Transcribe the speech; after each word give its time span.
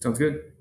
Sounds 0.00 0.18
good. 0.18 0.52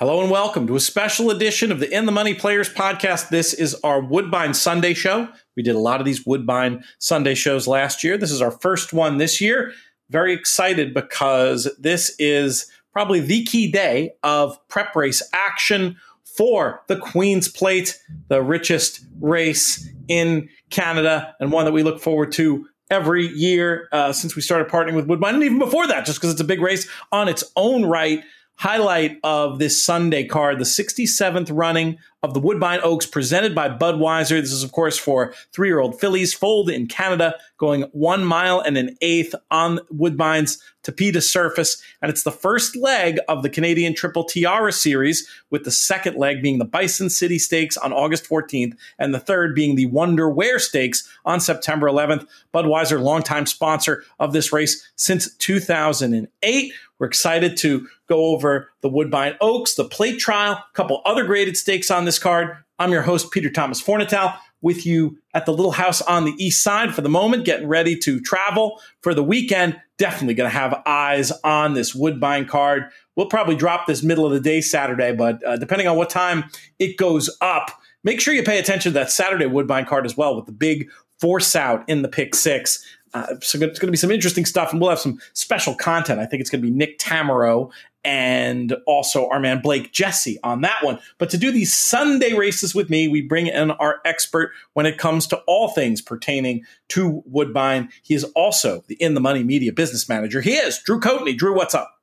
Hello 0.00 0.20
and 0.20 0.32
welcome 0.32 0.66
to 0.66 0.74
a 0.74 0.80
special 0.80 1.30
edition 1.30 1.70
of 1.70 1.78
the 1.78 1.88
In 1.96 2.06
the 2.06 2.12
Money 2.12 2.34
Players 2.34 2.68
podcast. 2.68 3.28
This 3.28 3.54
is 3.54 3.76
our 3.84 4.00
Woodbine 4.00 4.52
Sunday 4.52 4.92
show. 4.92 5.28
We 5.54 5.62
did 5.62 5.76
a 5.76 5.78
lot 5.78 6.00
of 6.00 6.06
these 6.06 6.26
Woodbine 6.26 6.82
Sunday 6.98 7.34
shows 7.34 7.68
last 7.68 8.02
year. 8.02 8.18
This 8.18 8.32
is 8.32 8.42
our 8.42 8.50
first 8.50 8.92
one 8.92 9.18
this 9.18 9.40
year. 9.40 9.72
Very 10.10 10.32
excited 10.32 10.92
because 10.92 11.72
this 11.78 12.16
is 12.18 12.66
probably 12.92 13.20
the 13.20 13.44
key 13.44 13.70
day 13.70 14.14
of 14.24 14.58
prep 14.66 14.96
race 14.96 15.22
action 15.32 15.96
for 16.24 16.82
the 16.88 16.96
Queen's 16.96 17.46
Plate, 17.46 17.96
the 18.26 18.42
richest 18.42 19.04
race 19.20 19.88
in 20.08 20.48
Canada, 20.70 21.36
and 21.38 21.52
one 21.52 21.64
that 21.64 21.72
we 21.72 21.84
look 21.84 22.00
forward 22.00 22.32
to 22.32 22.66
every 22.92 23.26
year 23.26 23.88
uh, 23.90 24.12
since 24.12 24.36
we 24.36 24.42
started 24.42 24.68
partnering 24.68 24.94
with 24.94 25.06
Woodbine, 25.06 25.34
and 25.34 25.42
even 25.42 25.58
before 25.58 25.86
that, 25.88 26.04
just 26.04 26.20
because 26.20 26.30
it's 26.30 26.40
a 26.40 26.44
big 26.44 26.60
race 26.60 26.86
on 27.10 27.28
its 27.28 27.42
own 27.56 27.84
right 27.86 28.22
highlight 28.62 29.18
of 29.24 29.58
this 29.58 29.82
Sunday 29.82 30.24
card, 30.24 30.60
the 30.60 30.64
67th 30.64 31.50
running 31.52 31.98
of 32.22 32.32
the 32.32 32.38
Woodbine 32.38 32.78
Oaks 32.84 33.06
presented 33.06 33.56
by 33.56 33.68
Budweiser. 33.68 34.40
This 34.40 34.52
is, 34.52 34.62
of 34.62 34.70
course, 34.70 34.96
for 34.96 35.34
three 35.52 35.66
year 35.66 35.80
old 35.80 35.98
fillies, 35.98 36.32
foaled 36.32 36.70
in 36.70 36.86
Canada, 36.86 37.34
going 37.58 37.82
one 37.90 38.24
mile 38.24 38.60
and 38.60 38.78
an 38.78 38.96
eighth 39.00 39.34
on 39.50 39.80
Woodbine's 39.90 40.62
Tapeta 40.84 41.20
surface. 41.20 41.82
And 42.00 42.08
it's 42.08 42.22
the 42.22 42.30
first 42.30 42.76
leg 42.76 43.18
of 43.28 43.42
the 43.42 43.50
Canadian 43.50 43.94
Triple 43.96 44.22
Tiara 44.22 44.70
series, 44.70 45.28
with 45.50 45.64
the 45.64 45.72
second 45.72 46.16
leg 46.16 46.40
being 46.40 46.58
the 46.58 46.64
Bison 46.64 47.10
City 47.10 47.40
Stakes 47.40 47.76
on 47.76 47.92
August 47.92 48.28
14th, 48.28 48.76
and 48.96 49.12
the 49.12 49.18
third 49.18 49.56
being 49.56 49.74
the 49.74 49.86
Wonder 49.86 50.30
Where 50.30 50.60
Stakes 50.60 51.08
on 51.24 51.40
September 51.40 51.88
11th. 51.88 52.28
Budweiser, 52.54 53.00
longtime 53.02 53.46
sponsor 53.46 54.04
of 54.20 54.32
this 54.32 54.52
race 54.52 54.88
since 54.94 55.34
2008. 55.34 56.72
We're 57.02 57.08
excited 57.08 57.56
to 57.56 57.88
go 58.08 58.26
over 58.26 58.70
the 58.80 58.88
Woodbine 58.88 59.34
Oaks, 59.40 59.74
the 59.74 59.84
plate 59.84 60.20
trial, 60.20 60.52
a 60.52 60.64
couple 60.72 61.02
other 61.04 61.24
graded 61.24 61.56
stakes 61.56 61.90
on 61.90 62.04
this 62.04 62.16
card. 62.16 62.56
I'm 62.78 62.92
your 62.92 63.02
host, 63.02 63.32
Peter 63.32 63.50
Thomas 63.50 63.82
Fornatale, 63.82 64.38
with 64.60 64.86
you 64.86 65.18
at 65.34 65.44
the 65.44 65.52
little 65.52 65.72
house 65.72 66.00
on 66.02 66.26
the 66.26 66.34
east 66.38 66.62
side 66.62 66.94
for 66.94 67.00
the 67.00 67.08
moment, 67.08 67.44
getting 67.44 67.66
ready 67.66 67.96
to 67.96 68.20
travel 68.20 68.80
for 69.00 69.14
the 69.14 69.22
weekend. 69.24 69.80
Definitely 69.98 70.34
going 70.34 70.48
to 70.48 70.56
have 70.56 70.80
eyes 70.86 71.32
on 71.42 71.74
this 71.74 71.92
Woodbine 71.92 72.46
card. 72.46 72.84
We'll 73.16 73.26
probably 73.26 73.56
drop 73.56 73.88
this 73.88 74.04
middle 74.04 74.24
of 74.24 74.30
the 74.30 74.38
day 74.38 74.60
Saturday, 74.60 75.12
but 75.12 75.44
uh, 75.44 75.56
depending 75.56 75.88
on 75.88 75.96
what 75.96 76.08
time 76.08 76.44
it 76.78 76.98
goes 76.98 77.36
up, 77.40 77.72
make 78.04 78.20
sure 78.20 78.32
you 78.32 78.44
pay 78.44 78.60
attention 78.60 78.92
to 78.92 78.98
that 79.00 79.10
Saturday 79.10 79.46
Woodbine 79.46 79.86
card 79.86 80.06
as 80.06 80.16
well 80.16 80.36
with 80.36 80.46
the 80.46 80.52
big 80.52 80.88
force 81.18 81.56
out 81.56 81.82
in 81.88 82.02
the 82.02 82.08
pick 82.08 82.36
six. 82.36 82.86
Uh, 83.14 83.26
so 83.40 83.58
it's 83.58 83.78
going 83.78 83.88
to 83.88 83.90
be 83.90 83.96
some 83.96 84.10
interesting 84.10 84.44
stuff, 84.44 84.72
and 84.72 84.80
we'll 84.80 84.90
have 84.90 84.98
some 84.98 85.20
special 85.34 85.74
content. 85.74 86.20
I 86.20 86.26
think 86.26 86.40
it's 86.40 86.50
going 86.50 86.62
to 86.62 86.68
be 86.68 86.74
Nick 86.74 86.98
Tammaro 86.98 87.70
and 88.04 88.76
also 88.86 89.28
our 89.28 89.38
man 89.38 89.60
Blake 89.60 89.92
Jesse 89.92 90.38
on 90.42 90.62
that 90.62 90.82
one. 90.82 90.98
But 91.18 91.30
to 91.30 91.38
do 91.38 91.52
these 91.52 91.76
Sunday 91.76 92.32
races 92.32 92.74
with 92.74 92.90
me, 92.90 93.08
we 93.08 93.20
bring 93.20 93.46
in 93.46 93.70
our 93.72 94.00
expert 94.04 94.52
when 94.72 94.86
it 94.86 94.98
comes 94.98 95.26
to 95.28 95.36
all 95.46 95.68
things 95.68 96.00
pertaining 96.00 96.64
to 96.88 97.22
Woodbine. 97.26 97.90
He 98.02 98.14
is 98.14 98.24
also 98.34 98.82
the 98.88 98.94
In 98.96 99.14
the 99.14 99.20
Money 99.20 99.44
Media 99.44 99.72
business 99.72 100.08
manager. 100.08 100.40
He 100.40 100.54
is 100.54 100.78
Drew 100.78 100.98
Coatney. 100.98 101.36
Drew, 101.36 101.54
what's 101.54 101.74
up? 101.74 101.94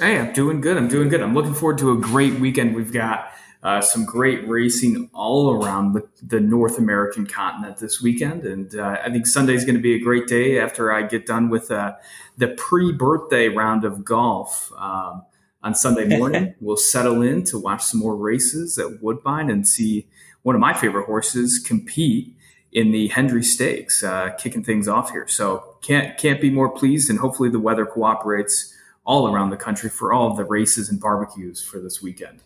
Hey, 0.00 0.18
I'm 0.18 0.32
doing 0.32 0.60
good. 0.60 0.76
I'm 0.76 0.88
doing 0.88 1.08
good. 1.08 1.20
I'm 1.20 1.34
looking 1.34 1.54
forward 1.54 1.78
to 1.78 1.92
a 1.92 1.96
great 1.96 2.34
weekend. 2.40 2.74
We've 2.74 2.92
got 2.92 3.30
uh, 3.64 3.80
some 3.80 4.04
great 4.04 4.46
racing 4.46 5.08
all 5.14 5.50
around 5.50 5.94
the, 5.94 6.06
the, 6.22 6.38
North 6.38 6.76
American 6.76 7.26
continent 7.26 7.78
this 7.78 8.00
weekend. 8.00 8.44
And 8.44 8.74
uh, 8.78 8.98
I 9.02 9.10
think 9.10 9.26
Sunday 9.26 9.54
is 9.54 9.64
going 9.64 9.74
to 9.74 9.80
be 9.80 9.94
a 9.94 9.98
great 9.98 10.26
day 10.26 10.60
after 10.60 10.92
I 10.92 11.02
get 11.02 11.24
done 11.24 11.48
with 11.48 11.70
uh, 11.70 11.94
the 12.36 12.48
pre 12.48 12.92
birthday 12.92 13.48
round 13.48 13.84
of 13.84 14.04
golf. 14.04 14.70
Um, 14.76 15.24
on 15.62 15.74
Sunday 15.74 16.04
morning, 16.18 16.54
we'll 16.60 16.76
settle 16.76 17.22
in 17.22 17.42
to 17.44 17.58
watch 17.58 17.82
some 17.82 18.00
more 18.00 18.14
races 18.14 18.78
at 18.78 19.02
Woodbine 19.02 19.50
and 19.50 19.66
see 19.66 20.06
one 20.42 20.54
of 20.54 20.60
my 20.60 20.74
favorite 20.74 21.06
horses 21.06 21.58
compete 21.58 22.36
in 22.70 22.90
the 22.90 23.08
Hendrie 23.08 23.42
Stakes, 23.42 24.02
uh, 24.02 24.30
kicking 24.36 24.62
things 24.62 24.88
off 24.88 25.10
here. 25.10 25.26
So 25.26 25.76
can't 25.80 26.18
can't 26.18 26.38
be 26.38 26.50
more 26.50 26.68
pleased, 26.68 27.08
and 27.08 27.18
hopefully 27.18 27.48
the 27.48 27.60
weather 27.60 27.86
cooperates 27.86 28.74
all 29.06 29.32
around 29.32 29.50
the 29.50 29.56
country 29.56 29.88
for 29.88 30.12
all 30.12 30.30
of 30.30 30.36
the 30.36 30.44
races 30.44 30.90
and 30.90 31.00
barbecues 31.00 31.62
for 31.62 31.78
this 31.78 32.02
weekend. 32.02 32.42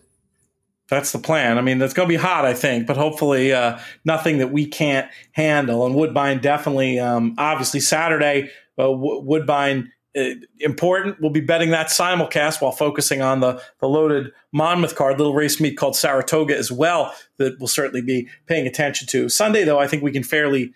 That's 0.88 1.12
the 1.12 1.18
plan. 1.18 1.58
I 1.58 1.60
mean, 1.60 1.80
it's 1.82 1.92
going 1.92 2.08
to 2.08 2.12
be 2.12 2.20
hot, 2.20 2.46
I 2.46 2.54
think, 2.54 2.86
but 2.86 2.96
hopefully 2.96 3.52
uh, 3.52 3.78
nothing 4.04 4.38
that 4.38 4.50
we 4.50 4.66
can't 4.66 5.10
handle. 5.32 5.84
And 5.84 5.94
Woodbine 5.94 6.40
definitely, 6.40 6.98
um, 6.98 7.34
obviously, 7.36 7.80
Saturday, 7.80 8.50
uh, 8.78 8.84
w- 8.84 9.20
Woodbine 9.20 9.92
uh, 10.16 10.30
important. 10.60 11.20
We'll 11.20 11.30
be 11.30 11.40
betting 11.40 11.70
that 11.70 11.88
simulcast 11.88 12.62
while 12.62 12.72
focusing 12.72 13.20
on 13.20 13.40
the, 13.40 13.62
the 13.80 13.86
loaded 13.86 14.32
Monmouth 14.52 14.94
card, 14.94 15.18
little 15.18 15.34
race 15.34 15.60
meet 15.60 15.76
called 15.76 15.94
Saratoga 15.94 16.56
as 16.56 16.72
well, 16.72 17.14
that 17.36 17.58
we'll 17.58 17.68
certainly 17.68 18.00
be 18.00 18.28
paying 18.46 18.66
attention 18.66 19.06
to. 19.08 19.28
Sunday, 19.28 19.64
though, 19.64 19.78
I 19.78 19.86
think 19.86 20.02
we 20.02 20.12
can 20.12 20.22
fairly 20.22 20.72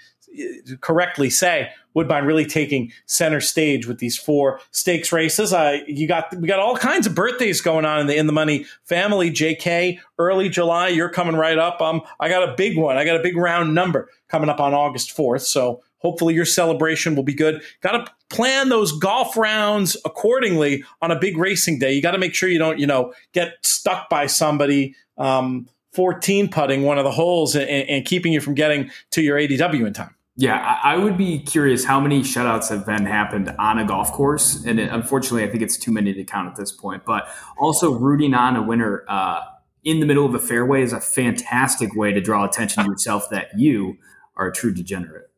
correctly 0.81 1.31
say 1.31 1.71
Woodbine 1.95 2.25
really 2.25 2.47
taking 2.47 2.93
center 3.07 3.41
stage 3.41 3.87
with 3.87 3.99
these 3.99 4.17
four 4.17 4.61
stakes 4.71 5.13
races. 5.13 5.53
Uh, 5.53 5.79
you 5.87 6.09
got 6.09 6.35
we 6.37 6.49
got 6.49 6.59
all 6.59 6.77
kinds 6.77 7.07
of 7.07 7.15
birthdays 7.15 7.61
going 7.61 7.85
on 7.85 8.01
in 8.01 8.07
the 8.07 8.17
in 8.17 8.27
the 8.27 8.33
money 8.33 8.65
family. 8.85 9.31
J.K. 9.31 9.99
early 10.19 10.49
July, 10.49 10.89
you're 10.89 11.11
coming 11.11 11.37
right 11.37 11.59
up. 11.59 11.81
Um, 11.81 12.03
I 12.19 12.29
got 12.29 12.49
a 12.49 12.55
big 12.55 12.79
one. 12.79 12.97
I 12.97 13.05
got 13.05 13.17
a 13.17 13.23
big 13.23 13.37
round 13.37 13.75
number 13.75 14.09
coming 14.29 14.49
up 14.49 14.61
on 14.61 14.75
August 14.75 15.13
fourth. 15.13 15.43
So 15.43 15.83
hopefully 15.99 16.35
your 16.35 16.45
celebration 16.45 17.15
will 17.15 17.23
be 17.23 17.35
good. 17.35 17.63
Got 17.81 17.93
to 17.93 18.13
plan 18.35 18.71
those 18.71 18.93
golf 18.93 19.37
rounds 19.37 19.97
accordingly 20.05 20.85
on 21.03 21.11
a 21.11 21.19
big 21.19 21.37
racing 21.37 21.79
day. 21.79 21.93
You 21.93 22.03
got 22.03 22.13
to 22.13 22.19
make 22.19 22.35
sure 22.35 22.49
you 22.49 22.59
don't 22.59 22.79
you 22.79 22.87
know 22.87 23.13
get 23.33 23.55
stuck 23.63 24.09
by 24.09 24.27
somebody. 24.27 24.95
Um, 25.19 25.69
14 25.93 26.49
putting 26.49 26.85
one 26.85 26.97
of 26.97 27.05
the 27.05 27.11
holes 27.11 27.55
and, 27.55 27.69
and 27.69 28.07
keeping 28.07 28.33
you 28.33 28.41
from 28.41 28.55
getting 28.55 28.91
to 29.11 29.21
your 29.21 29.37
ADW 29.37 29.87
in 29.87 29.93
time. 29.93 30.15
Yeah, 30.37 30.79
I 30.83 30.97
would 30.97 31.19
be 31.19 31.41
curious 31.41 31.85
how 31.85 32.01
many 32.01 32.23
shutouts 32.23 32.71
have 32.71 32.87
been 32.87 33.05
happened 33.05 33.55
on 33.59 33.79
a 33.79 33.85
golf 33.85 34.13
course, 34.13 34.65
and 34.65 34.81
it, 34.81 34.91
unfortunately, 34.91 35.45
I 35.45 35.51
think 35.51 35.63
it's 35.63 35.77
too 35.77 35.93
many 35.93 36.15
to 36.15 36.25
count 36.25 36.49
at 36.49 36.57
this 36.57 36.73
point. 36.73 37.05
But 37.05 37.29
also, 37.59 37.93
rooting 37.93 38.33
on 38.33 38.57
a 38.57 38.63
winner 38.63 39.05
uh, 39.09 39.41
in 39.85 40.01
the 40.01 40.07
middle 40.07 40.25
of 40.25 40.35
a 40.35 40.39
fairway 40.39 40.83
is 40.83 40.95
a 40.95 41.01
fantastic 41.01 41.95
way 41.95 42.13
to 42.13 42.21
draw 42.21 42.45
attention 42.45 42.85
to 42.85 42.91
yourself 42.91 43.29
that 43.31 43.49
you 43.59 43.99
are 44.37 44.49
a 44.49 44.53
true 44.53 44.73
degenerate. 44.73 45.29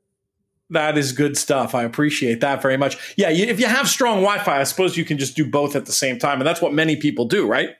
That 0.71 0.97
is 0.97 1.11
good 1.11 1.37
stuff. 1.37 1.75
I 1.75 1.82
appreciate 1.82 2.41
that 2.41 2.62
very 2.62 2.76
much. 2.76 3.15
Yeah, 3.16 3.31
if 3.31 3.59
you 3.59 3.66
have 3.66 3.88
strong 3.88 4.21
Wi-Fi, 4.21 4.61
I 4.61 4.65
suppose 4.65 4.97
you 4.97 5.05
can 5.05 5.19
just 5.19 5.34
do 5.34 5.49
both 5.50 5.75
at 5.75 5.87
the 5.87 5.93
same 5.93 6.21
time, 6.21 6.41
and 6.41 6.47
that's 6.47 6.62
what 6.62 6.72
many 6.72 6.94
people 6.94 7.26
do, 7.26 7.49
right? 7.49 7.71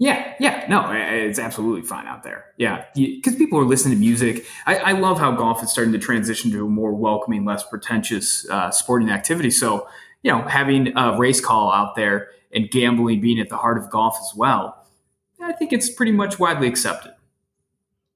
Yeah, 0.00 0.34
yeah, 0.38 0.64
no, 0.68 0.92
it's 0.92 1.40
absolutely 1.40 1.82
fine 1.82 2.06
out 2.06 2.22
there. 2.22 2.46
Yeah, 2.56 2.84
because 2.94 3.34
people 3.34 3.58
are 3.58 3.64
listening 3.64 3.94
to 3.94 4.00
music. 4.00 4.46
I, 4.64 4.76
I, 4.76 4.92
love 4.92 5.18
how 5.18 5.32
golf 5.32 5.60
is 5.60 5.72
starting 5.72 5.92
to 5.92 5.98
transition 5.98 6.52
to 6.52 6.66
a 6.66 6.68
more 6.68 6.92
welcoming, 6.94 7.44
less 7.44 7.64
pretentious 7.64 8.48
uh, 8.48 8.70
sporting 8.70 9.10
activity. 9.10 9.50
So, 9.50 9.88
you 10.22 10.30
know, 10.30 10.42
having 10.42 10.96
a 10.96 11.18
race 11.18 11.40
call 11.40 11.72
out 11.72 11.96
there 11.96 12.28
and 12.54 12.70
gambling 12.70 13.20
being 13.20 13.40
at 13.40 13.48
the 13.48 13.56
heart 13.56 13.76
of 13.76 13.90
golf 13.90 14.16
as 14.20 14.32
well, 14.36 14.86
I 15.40 15.52
think 15.52 15.72
it's 15.72 15.90
pretty 15.90 16.12
much 16.12 16.38
widely 16.38 16.68
accepted. 16.68 17.12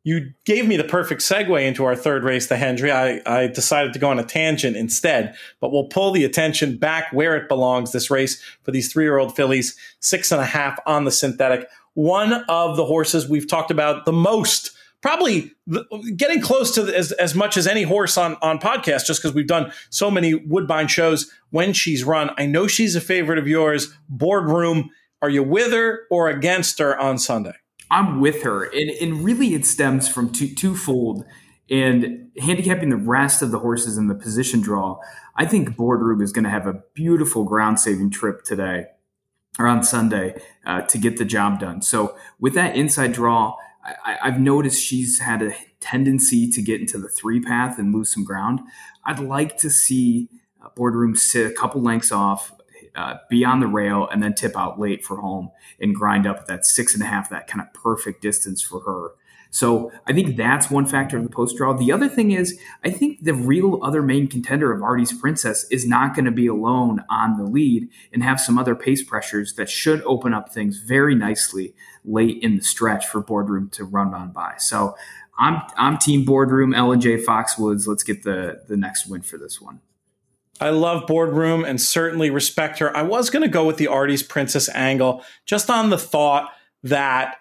You 0.04 0.32
gave 0.44 0.66
me 0.66 0.76
the 0.76 0.84
perfect 0.84 1.20
segue 1.20 1.64
into 1.64 1.84
our 1.84 1.94
third 1.94 2.24
race, 2.24 2.48
the 2.48 2.56
Hendrie. 2.56 2.90
I, 2.90 3.20
I 3.24 3.46
decided 3.46 3.92
to 3.92 4.00
go 4.00 4.10
on 4.10 4.18
a 4.18 4.24
tangent 4.24 4.76
instead, 4.76 5.36
but 5.60 5.70
we'll 5.70 5.86
pull 5.86 6.10
the 6.10 6.24
attention 6.24 6.76
back 6.76 7.12
where 7.12 7.36
it 7.36 7.48
belongs. 7.48 7.92
This 7.92 8.10
race 8.10 8.42
for 8.64 8.72
these 8.72 8.92
three 8.92 9.04
year 9.04 9.18
old 9.18 9.36
fillies, 9.36 9.76
six 10.00 10.32
and 10.32 10.40
a 10.40 10.46
half 10.46 10.78
on 10.86 11.04
the 11.04 11.12
synthetic. 11.12 11.68
One 11.94 12.32
of 12.48 12.76
the 12.76 12.84
horses 12.84 13.28
we've 13.28 13.48
talked 13.48 13.70
about 13.70 14.04
the 14.04 14.12
most, 14.12 14.72
probably 15.02 15.52
the, 15.68 15.84
getting 16.16 16.40
close 16.40 16.74
to 16.74 16.82
the, 16.82 16.96
as, 16.96 17.12
as 17.12 17.36
much 17.36 17.56
as 17.56 17.68
any 17.68 17.84
horse 17.84 18.18
on, 18.18 18.36
on 18.42 18.58
podcast, 18.58 19.06
just 19.06 19.22
because 19.22 19.34
we've 19.34 19.46
done 19.46 19.70
so 19.90 20.10
many 20.10 20.34
Woodbine 20.34 20.88
shows 20.88 21.30
when 21.50 21.72
she's 21.72 22.02
run. 22.02 22.30
I 22.38 22.46
know 22.46 22.66
she's 22.66 22.96
a 22.96 23.00
favorite 23.00 23.38
of 23.38 23.46
yours. 23.46 23.94
Boardroom, 24.08 24.90
are 25.20 25.30
you 25.30 25.44
with 25.44 25.70
her 25.72 26.06
or 26.10 26.28
against 26.28 26.80
her 26.80 26.98
on 26.98 27.18
Sunday? 27.18 27.54
I'm 27.92 28.20
with 28.20 28.42
her, 28.42 28.64
and, 28.64 28.90
and 28.90 29.22
really 29.22 29.54
it 29.54 29.66
stems 29.66 30.08
from 30.08 30.32
two, 30.32 30.52
twofold. 30.52 31.24
And 31.70 32.30
handicapping 32.38 32.88
the 32.88 32.96
rest 32.96 33.42
of 33.42 33.50
the 33.50 33.58
horses 33.58 33.98
in 33.98 34.08
the 34.08 34.14
position 34.14 34.62
draw, 34.62 34.98
I 35.36 35.44
think 35.44 35.76
Boardroom 35.76 36.22
is 36.22 36.32
going 36.32 36.44
to 36.44 36.50
have 36.50 36.66
a 36.66 36.82
beautiful 36.94 37.44
ground 37.44 37.78
saving 37.78 38.10
trip 38.10 38.44
today 38.44 38.86
or 39.58 39.66
on 39.66 39.82
Sunday 39.82 40.40
uh, 40.64 40.82
to 40.82 40.98
get 40.98 41.18
the 41.18 41.24
job 41.26 41.60
done. 41.60 41.82
So 41.82 42.16
with 42.40 42.54
that 42.54 42.74
inside 42.74 43.12
draw, 43.12 43.56
I, 43.84 44.16
have 44.22 44.40
noticed 44.40 44.82
she's 44.82 45.20
had 45.20 45.42
a 45.42 45.54
tendency 45.80 46.48
to 46.50 46.62
get 46.62 46.80
into 46.80 46.98
the 46.98 47.08
three 47.08 47.40
path 47.40 47.78
and 47.78 47.94
lose 47.94 48.12
some 48.12 48.24
ground. 48.24 48.60
I'd 49.04 49.18
like 49.18 49.58
to 49.58 49.70
see 49.70 50.28
uh, 50.64 50.68
Boardroom 50.74 51.14
sit 51.14 51.50
a 51.50 51.54
couple 51.54 51.82
lengths 51.82 52.12
off, 52.12 52.52
uh, 52.94 53.16
be 53.28 53.44
on 53.44 53.60
the 53.60 53.66
rail 53.66 54.08
and 54.10 54.22
then 54.22 54.34
tip 54.34 54.56
out 54.56 54.78
late 54.78 55.04
for 55.04 55.16
home 55.20 55.50
and 55.80 55.94
grind 55.94 56.26
up 56.26 56.46
that 56.46 56.66
six 56.66 56.94
and 56.94 57.02
a 57.02 57.06
half, 57.06 57.30
that 57.30 57.46
kind 57.46 57.60
of 57.60 57.72
perfect 57.72 58.22
distance 58.22 58.62
for 58.62 58.80
her. 58.80 59.12
So 59.52 59.92
I 60.06 60.14
think 60.14 60.36
that's 60.36 60.70
one 60.70 60.86
factor 60.86 61.18
of 61.18 61.24
the 61.24 61.28
post 61.28 61.58
draw. 61.58 61.74
The 61.74 61.92
other 61.92 62.08
thing 62.08 62.30
is, 62.30 62.58
I 62.82 62.88
think 62.90 63.22
the 63.22 63.34
real 63.34 63.84
other 63.84 64.00
main 64.00 64.26
contender 64.26 64.72
of 64.72 64.82
Artie's 64.82 65.12
Princess 65.12 65.66
is 65.70 65.86
not 65.86 66.14
going 66.14 66.24
to 66.24 66.30
be 66.30 66.46
alone 66.46 67.04
on 67.10 67.36
the 67.36 67.44
lead 67.44 67.90
and 68.14 68.22
have 68.22 68.40
some 68.40 68.58
other 68.58 68.74
pace 68.74 69.04
pressures 69.04 69.54
that 69.54 69.68
should 69.68 70.02
open 70.04 70.32
up 70.32 70.50
things 70.50 70.78
very 70.78 71.14
nicely 71.14 71.74
late 72.02 72.42
in 72.42 72.56
the 72.56 72.62
stretch 72.62 73.06
for 73.06 73.20
Boardroom 73.20 73.68
to 73.70 73.84
run 73.84 74.14
on 74.14 74.32
by. 74.32 74.54
So 74.56 74.96
I'm 75.38 75.60
I'm 75.76 75.98
team 75.98 76.24
Boardroom, 76.24 76.72
Ellen 76.74 77.02
J. 77.02 77.18
Foxwoods. 77.18 77.86
Let's 77.86 78.02
get 78.02 78.22
the 78.22 78.62
the 78.68 78.78
next 78.78 79.06
win 79.06 79.20
for 79.20 79.36
this 79.36 79.60
one. 79.60 79.80
I 80.62 80.70
love 80.70 81.06
Boardroom 81.06 81.64
and 81.64 81.80
certainly 81.80 82.30
respect 82.30 82.78
her. 82.78 82.96
I 82.96 83.02
was 83.02 83.30
going 83.30 83.42
to 83.42 83.48
go 83.48 83.66
with 83.66 83.78
the 83.78 83.88
Artie's 83.88 84.22
Princess 84.22 84.68
angle 84.68 85.24
just 85.44 85.68
on 85.68 85.90
the 85.90 85.98
thought 85.98 86.52
that 86.84 87.36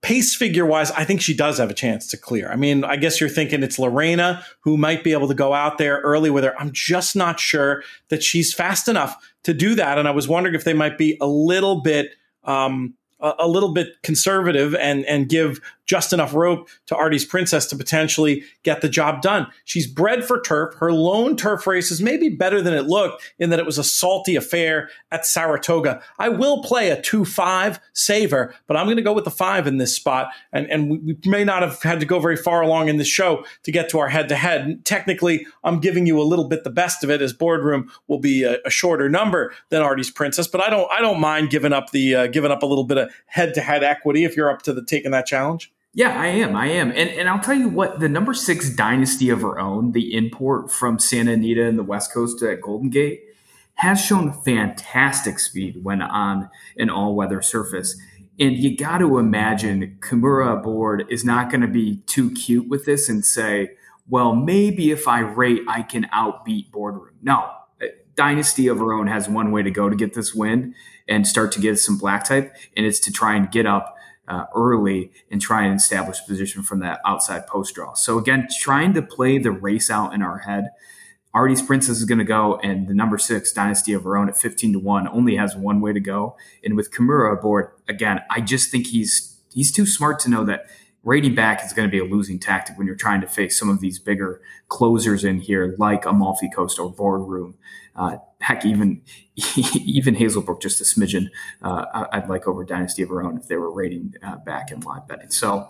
pace 0.00 0.34
figure 0.34 0.66
wise, 0.66 0.90
I 0.90 1.04
think 1.04 1.20
she 1.20 1.34
does 1.34 1.58
have 1.58 1.70
a 1.70 1.74
chance 1.74 2.08
to 2.08 2.16
clear. 2.16 2.50
I 2.50 2.56
mean, 2.56 2.82
I 2.82 2.96
guess 2.96 3.20
you're 3.20 3.30
thinking 3.30 3.62
it's 3.62 3.78
Lorena 3.78 4.44
who 4.60 4.76
might 4.76 5.04
be 5.04 5.12
able 5.12 5.28
to 5.28 5.34
go 5.34 5.54
out 5.54 5.78
there 5.78 6.00
early 6.00 6.28
with 6.28 6.44
her. 6.44 6.58
I'm 6.60 6.72
just 6.72 7.14
not 7.14 7.38
sure 7.38 7.84
that 8.08 8.22
she's 8.22 8.52
fast 8.52 8.88
enough 8.88 9.16
to 9.44 9.54
do 9.54 9.74
that. 9.76 9.98
And 9.98 10.08
I 10.08 10.10
was 10.10 10.26
wondering 10.26 10.54
if 10.54 10.64
they 10.64 10.74
might 10.74 10.98
be 10.98 11.16
a 11.20 11.26
little 11.26 11.82
bit 11.82 12.10
um, 12.44 12.94
a, 13.22 13.48
little 13.48 13.72
bit 13.72 13.88
conservative 14.02 14.74
and 14.74 15.04
and 15.06 15.28
give 15.28 15.60
just 15.86 16.12
enough 16.12 16.32
rope 16.32 16.68
to 16.86 16.96
Artie's 16.96 17.24
Princess 17.24 17.66
to 17.66 17.76
potentially 17.76 18.44
get 18.62 18.80
the 18.80 18.88
job 18.88 19.20
done. 19.20 19.46
She's 19.64 19.86
bred 19.86 20.24
for 20.24 20.40
turf. 20.40 20.74
Her 20.76 20.92
lone 20.92 21.36
turf 21.36 21.66
race 21.66 21.90
is 21.90 22.00
maybe 22.00 22.28
better 22.28 22.62
than 22.62 22.72
it 22.72 22.86
looked 22.86 23.22
in 23.38 23.50
that 23.50 23.58
it 23.58 23.66
was 23.66 23.78
a 23.78 23.84
salty 23.84 24.36
affair 24.36 24.88
at 25.10 25.26
Saratoga. 25.26 26.02
I 26.18 26.30
will 26.30 26.62
play 26.62 26.90
a 26.90 27.00
2 27.00 27.24
5 27.24 27.80
saver, 27.92 28.54
but 28.66 28.76
I'm 28.76 28.86
going 28.86 28.96
to 28.96 29.02
go 29.02 29.12
with 29.12 29.24
the 29.24 29.30
five 29.30 29.66
in 29.66 29.76
this 29.76 29.94
spot. 29.94 30.28
And, 30.52 30.66
and 30.70 30.90
we 30.90 31.18
may 31.26 31.44
not 31.44 31.62
have 31.62 31.82
had 31.82 32.00
to 32.00 32.06
go 32.06 32.20
very 32.20 32.36
far 32.36 32.62
along 32.62 32.88
in 32.88 32.96
the 32.96 33.04
show 33.04 33.44
to 33.64 33.72
get 33.72 33.88
to 33.90 33.98
our 33.98 34.08
head 34.08 34.28
to 34.30 34.36
head. 34.36 34.84
Technically, 34.84 35.46
I'm 35.64 35.80
giving 35.80 36.06
you 36.06 36.20
a 36.20 36.24
little 36.24 36.48
bit 36.48 36.64
the 36.64 36.70
best 36.70 37.04
of 37.04 37.10
it 37.10 37.20
as 37.20 37.32
boardroom 37.32 37.90
will 38.08 38.18
be 38.18 38.44
a, 38.44 38.58
a 38.64 38.70
shorter 38.70 39.08
number 39.08 39.52
than 39.68 39.82
Artie's 39.82 40.10
Princess, 40.10 40.46
but 40.46 40.62
I 40.62 40.70
don't 40.70 40.90
I 40.90 41.00
don't 41.00 41.20
mind 41.20 41.50
giving 41.50 41.72
up 41.72 41.90
the 41.90 42.14
uh, 42.14 42.26
giving 42.28 42.50
up 42.50 42.62
a 42.62 42.66
little 42.66 42.84
bit 42.84 42.98
of 42.98 43.11
head 43.26 43.54
to 43.54 43.60
head 43.60 43.82
equity 43.82 44.24
if 44.24 44.36
you're 44.36 44.50
up 44.50 44.62
to 44.62 44.72
the 44.72 44.84
taking 44.84 45.10
that 45.12 45.26
challenge. 45.26 45.72
Yeah, 45.94 46.18
I 46.18 46.28
am. 46.28 46.56
I 46.56 46.68
am. 46.68 46.90
And 46.90 47.10
and 47.10 47.28
I'll 47.28 47.38
tell 47.38 47.54
you 47.54 47.68
what, 47.68 48.00
the 48.00 48.08
number 48.08 48.32
six 48.32 48.70
dynasty 48.70 49.28
of 49.28 49.42
her 49.42 49.60
own, 49.60 49.92
the 49.92 50.14
import 50.16 50.70
from 50.70 50.98
Santa 50.98 51.32
Anita 51.32 51.66
and 51.66 51.78
the 51.78 51.82
West 51.82 52.12
Coast 52.14 52.42
at 52.42 52.62
Golden 52.62 52.88
Gate, 52.88 53.20
has 53.74 54.02
shown 54.02 54.32
fantastic 54.32 55.38
speed 55.38 55.84
when 55.84 56.00
on 56.00 56.48
an 56.78 56.88
all 56.88 57.14
weather 57.14 57.42
surface. 57.42 58.00
And 58.40 58.56
you 58.56 58.74
got 58.74 58.98
to 58.98 59.18
imagine 59.18 59.98
Kimura 60.00 60.58
aboard 60.58 61.04
is 61.10 61.24
not 61.24 61.50
going 61.50 61.60
to 61.60 61.68
be 61.68 61.98
too 62.06 62.30
cute 62.30 62.68
with 62.68 62.86
this 62.86 63.10
and 63.10 63.24
say, 63.24 63.72
well, 64.08 64.34
maybe 64.34 64.90
if 64.90 65.06
I 65.06 65.20
rate, 65.20 65.62
I 65.68 65.82
can 65.82 66.04
outbeat 66.06 66.70
Boardroom. 66.70 67.14
No, 67.22 67.50
Dynasty 68.14 68.68
of 68.68 68.78
her 68.78 68.92
own 68.92 69.06
has 69.06 69.28
one 69.28 69.52
way 69.52 69.62
to 69.62 69.70
go 69.70 69.88
to 69.88 69.96
get 69.96 70.14
this 70.14 70.34
win 70.34 70.74
and 71.08 71.26
start 71.26 71.52
to 71.52 71.60
get 71.60 71.78
some 71.78 71.98
black 71.98 72.24
type, 72.24 72.54
and 72.76 72.86
it's 72.86 73.00
to 73.00 73.12
try 73.12 73.34
and 73.34 73.50
get 73.50 73.66
up 73.66 73.96
uh, 74.28 74.44
early 74.54 75.10
and 75.30 75.40
try 75.40 75.64
and 75.64 75.76
establish 75.76 76.18
position 76.26 76.62
from 76.62 76.80
that 76.80 77.00
outside 77.04 77.46
post 77.46 77.74
draw. 77.74 77.94
So 77.94 78.18
again, 78.18 78.48
trying 78.60 78.94
to 78.94 79.02
play 79.02 79.38
the 79.38 79.50
race 79.50 79.90
out 79.90 80.14
in 80.14 80.22
our 80.22 80.38
head. 80.38 80.70
Artie's 81.34 81.62
Princess 81.62 81.98
is 81.98 82.04
going 82.04 82.18
to 82.18 82.24
go, 82.24 82.60
and 82.62 82.86
the 82.86 82.94
number 82.94 83.16
six 83.16 83.52
Dynasty 83.52 83.94
of 83.94 84.04
her 84.04 84.18
own 84.18 84.28
at 84.28 84.36
fifteen 84.36 84.72
to 84.74 84.78
one 84.78 85.08
only 85.08 85.36
has 85.36 85.56
one 85.56 85.80
way 85.80 85.92
to 85.92 86.00
go. 86.00 86.36
And 86.62 86.76
with 86.76 86.92
Kimura 86.92 87.32
aboard, 87.38 87.70
again, 87.88 88.20
I 88.30 88.42
just 88.42 88.70
think 88.70 88.88
he's 88.88 89.40
he's 89.52 89.72
too 89.72 89.86
smart 89.86 90.18
to 90.20 90.30
know 90.30 90.44
that 90.44 90.66
rating 91.04 91.34
back 91.34 91.64
is 91.64 91.72
going 91.72 91.88
to 91.88 91.90
be 91.90 91.98
a 91.98 92.04
losing 92.04 92.38
tactic 92.38 92.78
when 92.78 92.86
you're 92.86 92.96
trying 92.96 93.20
to 93.20 93.26
face 93.26 93.58
some 93.58 93.68
of 93.68 93.80
these 93.80 93.98
bigger 93.98 94.40
closers 94.68 95.24
in 95.24 95.40
here, 95.40 95.74
like 95.78 96.06
Amalfi 96.06 96.50
Coast 96.50 96.78
or 96.78 96.90
Boardroom. 96.90 97.54
Uh, 97.94 98.16
heck, 98.40 98.64
even 98.64 99.02
even 99.56 100.14
Hazelbrook, 100.14 100.60
just 100.62 100.80
a 100.80 100.84
smidgen. 100.84 101.28
Uh, 101.60 102.06
I'd 102.12 102.28
like 102.28 102.46
over 102.46 102.64
Dynasty 102.64 103.02
of 103.02 103.08
her 103.08 103.22
own 103.22 103.36
if 103.36 103.48
they 103.48 103.56
were 103.56 103.72
rating 103.72 104.14
uh, 104.22 104.36
back 104.36 104.70
in 104.70 104.80
live 104.80 105.06
betting. 105.06 105.30
So 105.30 105.68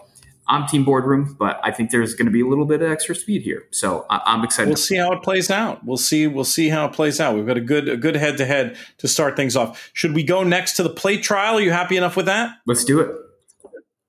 I'm 0.48 0.66
team 0.66 0.84
boardroom, 0.84 1.36
but 1.38 1.60
I 1.62 1.70
think 1.70 1.90
there's 1.90 2.14
going 2.14 2.26
to 2.26 2.32
be 2.32 2.40
a 2.40 2.46
little 2.46 2.64
bit 2.64 2.82
of 2.82 2.90
extra 2.90 3.14
speed 3.14 3.42
here. 3.42 3.64
So 3.70 4.06
I- 4.10 4.34
am 4.34 4.44
excited. 4.44 4.68
We'll 4.68 4.76
see 4.76 4.96
how 4.96 5.12
it 5.12 5.22
plays 5.22 5.50
out. 5.50 5.84
We'll 5.84 5.96
see. 5.96 6.26
We'll 6.26 6.44
see 6.44 6.68
how 6.68 6.86
it 6.86 6.92
plays 6.92 7.20
out. 7.20 7.34
We've 7.34 7.46
got 7.46 7.56
a 7.56 7.60
good 7.60 7.88
a 7.88 7.96
good 7.96 8.16
head 8.16 8.36
to 8.38 8.44
head 8.44 8.76
to 8.98 9.08
start 9.08 9.36
things 9.36 9.56
off. 9.56 9.90
Should 9.92 10.14
we 10.14 10.22
go 10.22 10.42
next 10.42 10.74
to 10.74 10.82
the 10.82 10.90
plate 10.90 11.22
trial? 11.22 11.56
Are 11.56 11.60
you 11.60 11.70
happy 11.70 11.96
enough 11.96 12.16
with 12.16 12.26
that? 12.26 12.56
Let's 12.66 12.84
do 12.84 13.00
it. 13.00 13.16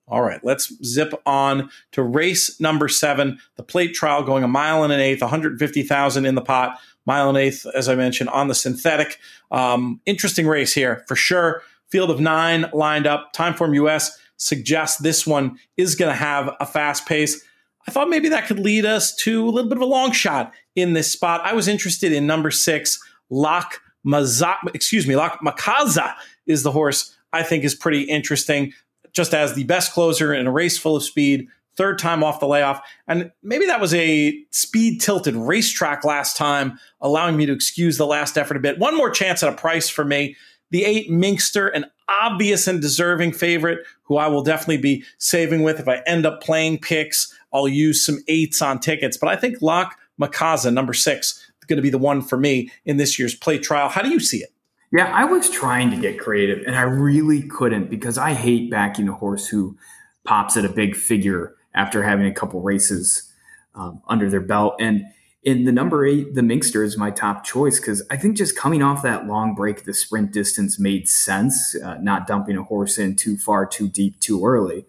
All 0.07 0.21
right, 0.21 0.43
let's 0.43 0.73
zip 0.83 1.13
on 1.25 1.69
to 1.93 2.03
race 2.03 2.59
number 2.59 2.87
seven, 2.87 3.39
the 3.55 3.63
plate 3.63 3.93
trial 3.93 4.23
going 4.23 4.43
a 4.43 4.47
mile 4.47 4.83
and 4.83 4.91
an 4.91 4.99
eighth, 4.99 5.21
150,000 5.21 6.25
in 6.25 6.35
the 6.35 6.41
pot 6.41 6.77
mile 7.05 7.29
and 7.29 7.37
eighth, 7.37 7.65
as 7.73 7.89
I 7.89 7.95
mentioned, 7.95 8.29
on 8.29 8.47
the 8.47 8.55
synthetic. 8.55 9.19
Um, 9.51 10.01
interesting 10.05 10.47
race 10.47 10.73
here 10.73 11.03
for 11.07 11.15
sure. 11.15 11.61
Field 11.89 12.09
of 12.09 12.19
nine 12.19 12.65
lined 12.73 13.07
up. 13.07 13.33
Timeform 13.33 13.75
US 13.75 14.17
suggests 14.37 14.97
this 14.97 15.27
one 15.27 15.57
is 15.77 15.95
going 15.95 16.11
to 16.11 16.17
have 16.17 16.55
a 16.59 16.65
fast 16.65 17.05
pace. 17.05 17.43
I 17.87 17.91
thought 17.91 18.09
maybe 18.09 18.29
that 18.29 18.47
could 18.47 18.59
lead 18.59 18.85
us 18.85 19.15
to 19.17 19.45
a 19.45 19.51
little 19.51 19.69
bit 19.69 19.77
of 19.77 19.83
a 19.83 19.87
long 19.87 20.11
shot 20.11 20.53
in 20.75 20.93
this 20.93 21.11
spot. 21.11 21.41
I 21.43 21.53
was 21.53 21.67
interested 21.67 22.13
in 22.13 22.25
number 22.25 22.49
six, 22.49 22.99
Lock 23.29 23.81
Maza, 24.03 24.55
excuse 24.73 25.05
me, 25.05 25.15
Lock 25.15 25.39
Makaza 25.41 26.13
is 26.47 26.63
the 26.63 26.71
horse 26.71 27.15
I 27.31 27.43
think 27.43 27.63
is 27.63 27.75
pretty 27.75 28.03
interesting. 28.03 28.73
Just 29.13 29.33
as 29.33 29.53
the 29.53 29.63
best 29.63 29.93
closer 29.93 30.33
in 30.33 30.47
a 30.47 30.51
race 30.51 30.77
full 30.77 30.95
of 30.95 31.03
speed, 31.03 31.47
third 31.75 31.99
time 31.99 32.23
off 32.23 32.39
the 32.39 32.47
layoff. 32.47 32.81
And 33.07 33.31
maybe 33.41 33.65
that 33.67 33.81
was 33.81 33.93
a 33.93 34.37
speed 34.51 35.01
tilted 35.01 35.35
racetrack 35.35 36.03
last 36.03 36.37
time, 36.37 36.79
allowing 37.01 37.37
me 37.37 37.45
to 37.45 37.53
excuse 37.53 37.97
the 37.97 38.07
last 38.07 38.37
effort 38.37 38.57
a 38.57 38.59
bit. 38.59 38.79
One 38.79 38.95
more 38.95 39.09
chance 39.09 39.43
at 39.43 39.53
a 39.53 39.55
price 39.55 39.89
for 39.89 40.05
me. 40.05 40.35
The 40.71 40.85
eight 40.85 41.09
Minkster, 41.09 41.69
an 41.73 41.85
obvious 42.09 42.67
and 42.67 42.81
deserving 42.81 43.33
favorite, 43.33 43.85
who 44.03 44.17
I 44.17 44.27
will 44.27 44.41
definitely 44.41 44.77
be 44.77 45.03
saving 45.19 45.63
with 45.63 45.79
if 45.79 45.87
I 45.87 46.01
end 46.07 46.25
up 46.25 46.41
playing 46.41 46.79
picks. 46.79 47.33
I'll 47.53 47.67
use 47.67 48.03
some 48.03 48.19
eights 48.27 48.61
on 48.61 48.79
tickets, 48.79 49.17
but 49.17 49.29
I 49.29 49.35
think 49.35 49.61
Lock 49.61 49.97
Makaza, 50.19 50.73
number 50.73 50.93
six, 50.93 51.33
is 51.33 51.67
going 51.67 51.77
to 51.77 51.83
be 51.83 51.89
the 51.89 51.97
one 51.97 52.21
for 52.21 52.37
me 52.37 52.71
in 52.85 52.97
this 52.97 53.19
year's 53.19 53.35
plate 53.35 53.63
trial. 53.63 53.89
How 53.89 54.01
do 54.01 54.09
you 54.09 54.19
see 54.19 54.37
it? 54.37 54.52
Yeah, 54.93 55.11
I 55.11 55.25
was 55.25 55.49
trying 55.49 55.89
to 55.89 55.97
get 55.97 56.19
creative 56.19 56.63
and 56.67 56.75
I 56.75 56.83
really 56.83 57.41
couldn't 57.41 57.89
because 57.89 58.19
I 58.19 58.33
hate 58.33 58.69
backing 58.69 59.09
a 59.09 59.13
horse 59.13 59.47
who 59.47 59.75
pops 60.23 60.55
at 60.55 60.65
a 60.65 60.69
big 60.69 60.95
figure 60.95 61.55
after 61.73 62.03
having 62.03 62.27
a 62.27 62.33
couple 62.33 62.61
races 62.61 63.33
um, 63.73 64.03
under 64.07 64.29
their 64.29 64.39
belt. 64.39 64.75
And 64.79 65.05
in 65.41 65.65
the 65.65 65.71
number 65.71 66.05
eight, 66.05 66.35
the 66.35 66.41
Minkster 66.41 66.85
is 66.85 66.95
my 66.95 67.09
top 67.09 67.43
choice 67.43 67.79
because 67.79 68.03
I 68.11 68.17
think 68.17 68.37
just 68.37 68.55
coming 68.55 68.83
off 68.83 69.01
that 69.01 69.25
long 69.25 69.55
break, 69.55 69.83
the 69.83 69.95
sprint 69.95 70.31
distance 70.31 70.77
made 70.79 71.09
sense, 71.09 71.75
uh, 71.83 71.97
not 71.99 72.27
dumping 72.27 72.55
a 72.55 72.63
horse 72.63 72.99
in 72.99 73.15
too 73.15 73.35
far, 73.35 73.65
too 73.65 73.89
deep, 73.89 74.19
too 74.19 74.45
early. 74.45 74.85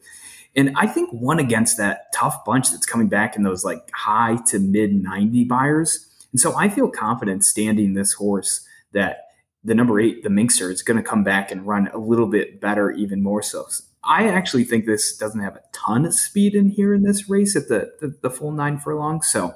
And 0.55 0.75
I 0.77 0.87
think 0.87 1.11
one 1.15 1.39
against 1.39 1.79
that 1.79 2.13
tough 2.13 2.45
bunch 2.45 2.71
that's 2.71 2.85
coming 2.85 3.09
back 3.09 3.37
in 3.37 3.43
those 3.43 3.65
like 3.65 3.91
high 3.95 4.37
to 4.49 4.59
mid 4.59 4.93
90 4.93 5.45
buyers. 5.45 6.07
And 6.31 6.39
so 6.39 6.55
I 6.55 6.69
feel 6.69 6.91
confident 6.91 7.43
standing 7.43 7.95
this 7.95 8.13
horse 8.13 8.67
that 8.93 9.24
the 9.65 9.75
number 9.75 9.99
eight, 9.99 10.23
the 10.23 10.29
Minkster, 10.29 10.71
is 10.71 10.83
going 10.83 10.97
to 10.97 11.09
come 11.09 11.25
back 11.25 11.51
and 11.51 11.67
run 11.67 11.89
a 11.93 11.99
little 11.99 12.27
bit 12.27 12.61
better, 12.61 12.91
even 12.91 13.23
more 13.23 13.43
so. 13.43 13.67
I 14.05 14.29
actually 14.29 14.65
think 14.65 14.85
this 14.85 15.17
doesn't 15.17 15.41
have 15.41 15.57
a 15.57 15.63
ton 15.73 16.05
of 16.05 16.15
speed 16.15 16.55
in 16.55 16.69
here 16.69 16.93
in 16.93 17.03
this 17.03 17.29
race 17.29 17.57
at 17.57 17.69
the, 17.69 17.93
the, 18.01 18.15
the 18.21 18.31
full 18.31 18.53
nine 18.53 18.79
furlong. 18.79 19.23
So 19.23 19.55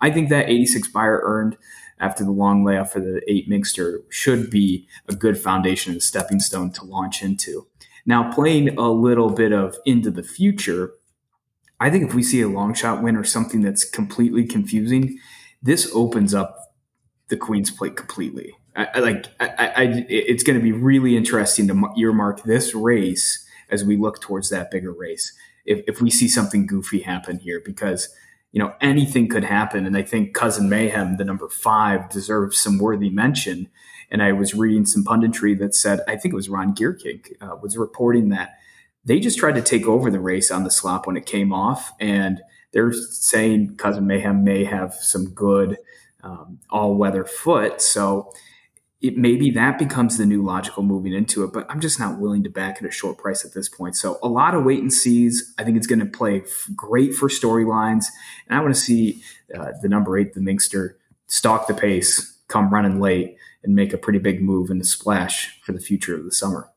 I 0.00 0.10
think 0.10 0.30
that 0.30 0.48
86 0.48 0.88
buyer 0.88 1.20
earned 1.22 1.58
after 2.00 2.24
the 2.24 2.32
long 2.32 2.64
layoff 2.64 2.92
for 2.92 3.00
the 3.00 3.20
eight 3.28 3.48
Minkster 3.48 3.98
should 4.08 4.50
be 4.50 4.88
a 5.08 5.14
good 5.14 5.38
foundation 5.38 5.92
and 5.92 6.02
stepping 6.02 6.40
stone 6.40 6.72
to 6.72 6.84
launch 6.84 7.22
into. 7.22 7.68
Now, 8.04 8.32
playing 8.32 8.76
a 8.78 8.90
little 8.90 9.30
bit 9.30 9.52
of 9.52 9.76
into 9.84 10.10
the 10.10 10.24
future, 10.24 10.94
I 11.78 11.90
think 11.90 12.08
if 12.08 12.14
we 12.14 12.22
see 12.22 12.40
a 12.40 12.48
long 12.48 12.74
shot 12.74 13.02
win 13.02 13.16
or 13.16 13.24
something 13.24 13.60
that's 13.60 13.84
completely 13.84 14.44
confusing, 14.46 15.18
this 15.62 15.90
opens 15.94 16.34
up 16.34 16.56
the 17.28 17.36
Queen's 17.36 17.70
plate 17.70 17.96
completely. 17.96 18.54
I, 18.74 18.88
I 18.94 18.98
like, 19.00 19.26
I, 19.40 19.72
I, 19.76 20.06
it's 20.08 20.42
going 20.42 20.58
to 20.58 20.62
be 20.62 20.72
really 20.72 21.16
interesting 21.16 21.68
to 21.68 21.92
earmark 21.96 22.42
this 22.42 22.74
race 22.74 23.46
as 23.70 23.84
we 23.84 23.96
look 23.96 24.20
towards 24.20 24.50
that 24.50 24.70
bigger 24.70 24.92
race. 24.92 25.32
If, 25.64 25.82
if 25.86 26.00
we 26.00 26.10
see 26.10 26.28
something 26.28 26.66
goofy 26.66 27.00
happen 27.00 27.38
here, 27.38 27.60
because 27.64 28.08
you 28.50 28.58
know 28.58 28.74
anything 28.80 29.28
could 29.28 29.44
happen, 29.44 29.86
and 29.86 29.96
I 29.96 30.02
think 30.02 30.34
Cousin 30.34 30.68
Mayhem, 30.68 31.16
the 31.16 31.24
number 31.24 31.48
five, 31.48 32.10
deserves 32.10 32.58
some 32.58 32.78
worthy 32.78 33.10
mention. 33.10 33.68
And 34.10 34.22
I 34.22 34.32
was 34.32 34.52
reading 34.54 34.84
some 34.84 35.04
punditry 35.04 35.58
that 35.58 35.74
said 35.74 36.00
I 36.06 36.16
think 36.16 36.34
it 36.34 36.36
was 36.36 36.50
Ron 36.50 36.74
Gearkick 36.74 37.32
uh, 37.40 37.56
was 37.62 37.78
reporting 37.78 38.28
that 38.28 38.58
they 39.04 39.20
just 39.20 39.38
tried 39.38 39.54
to 39.54 39.62
take 39.62 39.86
over 39.86 40.10
the 40.10 40.20
race 40.20 40.50
on 40.50 40.64
the 40.64 40.70
slop 40.70 41.06
when 41.06 41.16
it 41.16 41.24
came 41.24 41.52
off, 41.52 41.92
and 41.98 42.42
they're 42.72 42.92
saying 42.92 43.76
Cousin 43.76 44.06
Mayhem 44.06 44.44
may 44.44 44.64
have 44.64 44.94
some 44.94 45.30
good 45.30 45.78
um, 46.22 46.58
all 46.70 46.94
weather 46.94 47.24
foot. 47.24 47.80
So 47.80 48.32
it 49.02 49.18
maybe 49.18 49.50
that 49.50 49.78
becomes 49.78 50.16
the 50.16 50.24
new 50.24 50.44
logical 50.44 50.84
moving 50.84 51.12
into 51.12 51.42
it, 51.42 51.52
but 51.52 51.66
I'm 51.68 51.80
just 51.80 51.98
not 51.98 52.20
willing 52.20 52.44
to 52.44 52.50
back 52.50 52.76
at 52.80 52.88
a 52.88 52.90
short 52.90 53.18
price 53.18 53.44
at 53.44 53.52
this 53.52 53.68
point. 53.68 53.96
So 53.96 54.18
a 54.22 54.28
lot 54.28 54.54
of 54.54 54.64
wait 54.64 54.80
and 54.80 54.92
sees. 54.92 55.52
I 55.58 55.64
think 55.64 55.76
it's 55.76 55.88
going 55.88 55.98
to 55.98 56.06
play 56.06 56.44
great 56.76 57.12
for 57.12 57.28
storylines, 57.28 58.06
and 58.48 58.56
I 58.56 58.62
want 58.62 58.74
to 58.74 58.80
see 58.80 59.22
uh, 59.58 59.72
the 59.82 59.88
number 59.88 60.16
eight, 60.16 60.34
the 60.34 60.40
Minkster, 60.40 60.94
stalk 61.26 61.66
the 61.66 61.74
pace, 61.74 62.38
come 62.46 62.72
running 62.72 63.00
late, 63.00 63.36
and 63.64 63.74
make 63.74 63.92
a 63.92 63.98
pretty 63.98 64.20
big 64.20 64.40
move 64.40 64.70
and 64.70 64.80
a 64.80 64.84
splash 64.84 65.60
for 65.62 65.72
the 65.72 65.80
future 65.80 66.16
of 66.16 66.24
the 66.24 66.32
summer. 66.32 66.70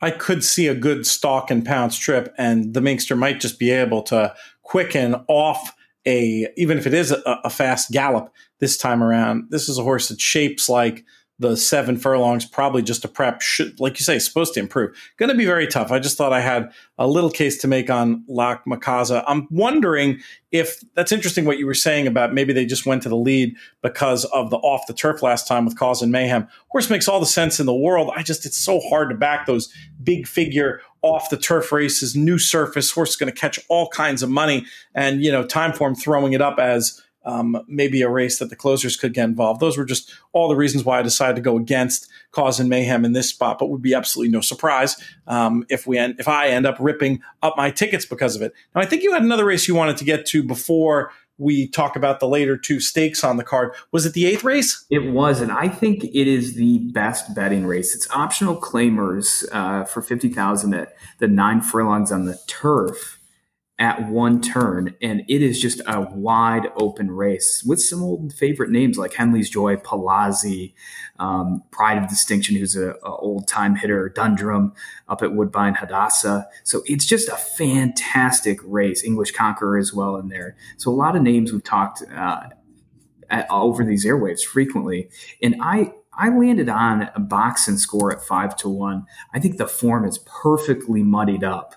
I 0.00 0.12
could 0.12 0.44
see 0.44 0.68
a 0.68 0.74
good 0.74 1.04
stalk 1.04 1.50
and 1.50 1.64
pounce 1.64 1.98
trip, 1.98 2.32
and 2.38 2.74
the 2.74 2.80
Minkster 2.80 3.18
might 3.18 3.40
just 3.40 3.58
be 3.58 3.70
able 3.70 4.02
to 4.04 4.34
quicken 4.62 5.16
off 5.28 5.74
a 6.06 6.46
even 6.56 6.78
if 6.78 6.86
it 6.86 6.94
is 6.94 7.10
a, 7.10 7.40
a 7.44 7.50
fast 7.50 7.90
gallop 7.90 8.32
this 8.60 8.76
time 8.76 9.02
around. 9.02 9.46
This 9.50 9.68
is 9.68 9.78
a 9.78 9.82
horse 9.82 10.08
that 10.08 10.20
shapes 10.20 10.68
like 10.68 11.04
the 11.38 11.56
seven 11.56 11.96
furlongs 11.96 12.46
probably 12.46 12.80
just 12.80 13.04
a 13.04 13.08
prep 13.08 13.42
should 13.42 13.80
like 13.80 13.98
you 13.98 14.04
say 14.04 14.18
supposed 14.18 14.54
to 14.54 14.60
improve. 14.60 14.96
Going 15.16 15.30
to 15.30 15.34
be 15.34 15.44
very 15.44 15.66
tough. 15.66 15.90
I 15.90 15.98
just 15.98 16.16
thought 16.16 16.32
i 16.32 16.40
had 16.40 16.72
a 16.96 17.08
little 17.08 17.30
case 17.30 17.58
to 17.58 17.68
make 17.68 17.90
on 17.90 18.24
Lach 18.30 18.60
Makaza. 18.68 19.24
i'm 19.26 19.48
wondering 19.50 20.20
if 20.52 20.80
that's 20.94 21.10
interesting 21.10 21.44
what 21.44 21.58
you 21.58 21.66
were 21.66 21.74
saying 21.74 22.06
about 22.06 22.32
maybe 22.32 22.52
they 22.52 22.64
just 22.64 22.86
went 22.86 23.02
to 23.02 23.08
the 23.08 23.16
lead 23.16 23.56
because 23.82 24.24
of 24.26 24.50
the 24.50 24.58
off 24.58 24.86
the 24.86 24.94
turf 24.94 25.22
last 25.22 25.48
time 25.48 25.64
with 25.64 25.76
cause 25.76 26.02
and 26.02 26.12
mayhem. 26.12 26.46
Horse 26.68 26.88
makes 26.88 27.08
all 27.08 27.18
the 27.18 27.26
sense 27.26 27.58
in 27.58 27.66
the 27.66 27.74
world. 27.74 28.12
I 28.14 28.22
just 28.22 28.46
it's 28.46 28.56
so 28.56 28.78
hard 28.78 29.10
to 29.10 29.16
back 29.16 29.46
those 29.46 29.72
big 30.02 30.28
figure 30.28 30.80
off 31.02 31.30
the 31.30 31.36
turf 31.36 31.72
races 31.72 32.14
new 32.14 32.38
surface. 32.38 32.92
Horse 32.92 33.10
is 33.10 33.16
going 33.16 33.32
to 33.32 33.38
catch 33.38 33.58
all 33.68 33.88
kinds 33.88 34.22
of 34.22 34.30
money 34.30 34.66
and 34.94 35.22
you 35.22 35.32
know 35.32 35.42
Timeform 35.42 36.00
throwing 36.00 36.32
it 36.32 36.40
up 36.40 36.60
as 36.60 37.02
um, 37.24 37.62
maybe 37.66 38.02
a 38.02 38.08
race 38.08 38.38
that 38.38 38.50
the 38.50 38.56
closers 38.56 38.96
could 38.96 39.14
get 39.14 39.24
involved. 39.24 39.60
Those 39.60 39.78
were 39.78 39.84
just 39.84 40.14
all 40.32 40.48
the 40.48 40.56
reasons 40.56 40.84
why 40.84 40.98
I 40.98 41.02
decided 41.02 41.36
to 41.36 41.42
go 41.42 41.56
against 41.56 42.08
Cause 42.32 42.60
and 42.60 42.68
Mayhem 42.68 43.04
in 43.04 43.12
this 43.12 43.28
spot, 43.28 43.58
but 43.58 43.70
would 43.70 43.82
be 43.82 43.94
absolutely 43.94 44.32
no 44.32 44.40
surprise 44.40 44.96
um, 45.26 45.64
if 45.68 45.86
we 45.86 45.98
end, 45.98 46.16
if 46.18 46.28
I 46.28 46.48
end 46.48 46.66
up 46.66 46.76
ripping 46.80 47.22
up 47.42 47.56
my 47.56 47.70
tickets 47.70 48.04
because 48.04 48.36
of 48.36 48.42
it. 48.42 48.52
Now, 48.74 48.82
I 48.82 48.86
think 48.86 49.02
you 49.02 49.12
had 49.12 49.22
another 49.22 49.44
race 49.44 49.68
you 49.68 49.74
wanted 49.74 49.96
to 49.98 50.04
get 50.04 50.26
to 50.26 50.42
before 50.42 51.12
we 51.38 51.66
talk 51.68 51.96
about 51.96 52.20
the 52.20 52.28
later 52.28 52.56
two 52.56 52.78
stakes 52.78 53.24
on 53.24 53.36
the 53.36 53.44
card. 53.44 53.72
Was 53.90 54.06
it 54.06 54.12
the 54.12 54.26
eighth 54.26 54.44
race? 54.44 54.84
It 54.90 55.10
was, 55.12 55.40
and 55.40 55.50
I 55.50 55.68
think 55.68 56.04
it 56.04 56.28
is 56.28 56.54
the 56.54 56.78
best 56.92 57.34
betting 57.34 57.66
race. 57.66 57.94
It's 57.94 58.08
optional 58.10 58.60
claimers 58.60 59.44
uh, 59.52 59.84
for 59.84 60.00
fifty 60.00 60.28
thousand 60.28 60.74
at 60.74 60.94
the 61.18 61.26
nine 61.26 61.60
furlongs 61.60 62.12
on 62.12 62.26
the 62.26 62.38
turf 62.46 63.18
at 63.78 64.08
one 64.08 64.40
turn, 64.40 64.94
and 65.02 65.22
it 65.28 65.42
is 65.42 65.60
just 65.60 65.80
a 65.86 66.00
wide 66.00 66.68
open 66.76 67.10
race 67.10 67.64
with 67.66 67.82
some 67.82 68.02
old 68.02 68.32
favorite 68.32 68.70
names 68.70 68.96
like 68.96 69.14
Henley's 69.14 69.50
Joy, 69.50 69.76
Palazzi, 69.76 70.74
um, 71.18 71.62
Pride 71.72 71.98
of 71.98 72.08
Distinction, 72.08 72.54
who's 72.54 72.76
a, 72.76 72.90
a 72.90 73.16
old 73.16 73.48
time 73.48 73.74
hitter, 73.74 74.08
Dundrum 74.08 74.72
up 75.08 75.22
at 75.22 75.34
Woodbine, 75.34 75.74
Hadassah. 75.74 76.46
So 76.62 76.82
it's 76.86 77.04
just 77.04 77.28
a 77.28 77.36
fantastic 77.36 78.60
race. 78.62 79.02
English 79.02 79.32
Conqueror 79.32 79.76
as 79.76 79.92
well 79.92 80.16
in 80.16 80.28
there. 80.28 80.56
So 80.76 80.92
a 80.92 80.94
lot 80.94 81.16
of 81.16 81.22
names 81.22 81.52
we've 81.52 81.64
talked 81.64 82.04
uh, 82.14 82.50
at, 83.28 83.50
over 83.50 83.84
these 83.84 84.06
airwaves 84.06 84.42
frequently, 84.42 85.10
and 85.42 85.56
I. 85.60 85.92
I 86.16 86.28
landed 86.28 86.68
on 86.68 87.10
a 87.16 87.18
box 87.18 87.66
and 87.66 87.80
score 87.80 88.12
at 88.12 88.22
five 88.22 88.54
to 88.58 88.68
one. 88.68 89.04
I 89.32 89.40
think 89.40 89.56
the 89.56 89.66
form 89.66 90.04
is 90.04 90.18
perfectly 90.18 91.02
muddied 91.02 91.42
up 91.42 91.74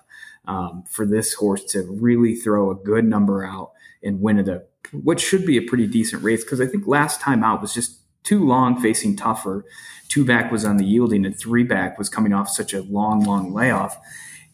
um, 0.48 0.82
for 0.90 1.06
this 1.06 1.34
horse 1.34 1.62
to 1.66 1.82
really 1.82 2.34
throw 2.34 2.70
a 2.70 2.74
good 2.74 3.04
number 3.04 3.44
out 3.44 3.72
and 4.02 4.20
win 4.20 4.38
at 4.38 4.48
a 4.48 4.64
what 4.92 5.20
should 5.20 5.44
be 5.44 5.58
a 5.58 5.62
pretty 5.62 5.86
decent 5.86 6.22
race 6.22 6.42
because 6.42 6.60
I 6.60 6.66
think 6.66 6.86
last 6.86 7.20
time 7.20 7.44
out 7.44 7.60
was 7.60 7.74
just 7.74 7.98
too 8.24 8.44
long 8.44 8.80
facing 8.80 9.16
tougher. 9.16 9.64
Two 10.08 10.24
back 10.24 10.50
was 10.50 10.64
on 10.64 10.78
the 10.78 10.84
yielding, 10.84 11.26
and 11.26 11.38
three 11.38 11.62
back 11.62 11.98
was 11.98 12.08
coming 12.08 12.32
off 12.32 12.48
such 12.48 12.72
a 12.72 12.82
long, 12.82 13.20
long 13.20 13.52
layoff. 13.52 13.98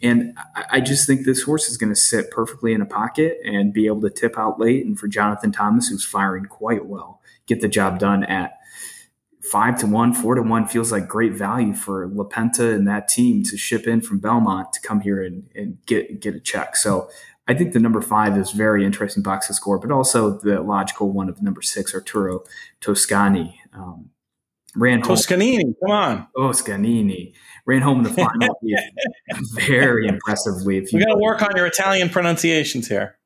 And 0.03 0.37
I 0.71 0.81
just 0.81 1.07
think 1.07 1.25
this 1.25 1.45
horse 1.45 1.69
is 1.71 1.77
going 1.77 1.93
to 1.93 1.99
sit 1.99 2.31
perfectly 2.31 2.75
in 2.75 2.83
a 2.83 2.87
pocket 2.87 3.39
and 3.45 3.73
be 3.73 3.87
able 3.87 4.03
to 4.03 4.11
tip 4.11 4.37
out 4.37 4.61
late. 4.61 4.85
And 4.85 4.99
for 4.99 5.09
Jonathan 5.09 5.51
Thomas, 5.51 5.89
who's 5.89 6.05
firing 6.05 6.45
quite 6.45 6.87
well, 6.87 7.21
get 7.47 7.61
the 7.61 7.69
job 7.69 8.01
done 8.01 8.25
at 8.25 8.59
five 9.55 9.79
to 9.79 9.87
one, 9.87 10.13
four 10.13 10.35
to 10.35 10.43
one 10.43 10.67
feels 10.67 10.91
like 10.91 11.07
great 11.07 11.33
value 11.33 11.73
for 11.73 12.09
LaPenta 12.09 12.75
and 12.75 12.89
that 12.89 13.07
team 13.07 13.45
to 13.45 13.57
ship 13.57 13.87
in 13.87 14.01
from 14.01 14.19
Belmont 14.19 14.73
to 14.73 14.81
come 14.81 15.01
here 15.01 15.23
and, 15.23 15.49
and 15.55 15.79
get 15.87 16.21
get 16.21 16.35
a 16.35 16.41
check. 16.41 16.75
So 16.75 17.09
I 17.47 17.55
think 17.55 17.73
the 17.73 17.79
number 17.79 18.01
five 18.01 18.37
is 18.37 18.51
very 18.51 18.85
interesting 18.85 19.23
box 19.23 19.47
to 19.47 19.55
score, 19.55 19.79
but 19.79 19.93
also 19.93 20.41
the 20.41 20.61
logical 20.61 21.13
one 21.13 21.29
of 21.29 21.41
number 21.41 21.63
six, 21.63 21.95
Arturo 21.95 22.43
Toscani. 22.81 23.55
Um, 23.73 24.11
ran 24.75 25.03
Toscanini, 25.03 25.73
come 25.81 25.91
on. 25.93 26.27
Toscanini. 26.37 27.35
Ran 27.65 27.83
home 27.83 27.99
in 27.99 28.05
the 28.05 28.11
final 28.11 28.59
very 29.69 30.09
impressively. 30.09 30.79
If 30.79 30.93
you 30.93 30.99
we 30.99 31.05
got 31.05 31.13
to 31.13 31.21
work 31.21 31.43
on 31.43 31.51
your 31.55 31.67
Italian 31.67 32.09
pronunciations 32.09 32.89
here. 32.89 33.19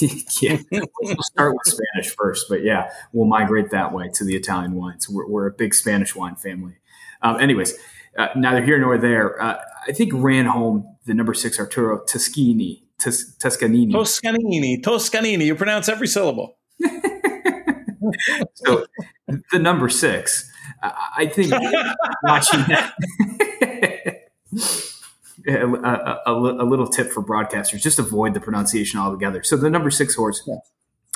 yeah, 0.40 0.58
we'll 0.70 1.16
start 1.22 1.54
with 1.54 1.74
Spanish 1.74 2.14
first, 2.16 2.46
but 2.48 2.62
yeah, 2.62 2.90
we'll 3.12 3.26
migrate 3.26 3.70
that 3.70 3.92
way 3.92 4.08
to 4.14 4.24
the 4.24 4.34
Italian 4.34 4.74
wines. 4.74 5.08
We're, 5.08 5.26
we're 5.26 5.46
a 5.46 5.52
big 5.52 5.74
Spanish 5.74 6.14
wine 6.14 6.36
family. 6.36 6.74
Um, 7.22 7.38
anyways, 7.38 7.74
uh, 8.16 8.28
neither 8.36 8.62
here 8.62 8.78
nor 8.78 8.98
there. 8.98 9.40
Uh, 9.40 9.58
I 9.86 9.92
think 9.92 10.12
ran 10.14 10.46
home 10.46 10.96
the 11.06 11.14
number 11.14 11.34
six 11.34 11.58
Arturo 11.58 12.04
Toscani. 12.04 12.84
Tus- 12.98 13.34
Toscanini. 13.36 13.92
Toscanini. 13.92 14.80
Toscanini. 14.80 15.46
You 15.46 15.54
pronounce 15.54 15.88
every 15.88 16.06
syllable. 16.06 16.58
so 18.54 18.86
the 19.50 19.58
number 19.58 19.88
six, 19.88 20.50
I 20.82 21.26
think 21.26 21.52
watching 22.24 22.60
that. 22.68 22.94
A, 25.50 25.66
a, 26.26 26.32
a, 26.32 26.64
little 26.64 26.86
tip 26.86 27.10
for 27.10 27.22
broadcasters: 27.22 27.80
just 27.82 27.98
avoid 27.98 28.34
the 28.34 28.40
pronunciation 28.40 28.98
altogether. 28.98 29.42
So 29.42 29.56
the 29.56 29.70
number 29.70 29.90
six 29.90 30.14
horse, 30.14 30.42
yeah. 30.46 30.56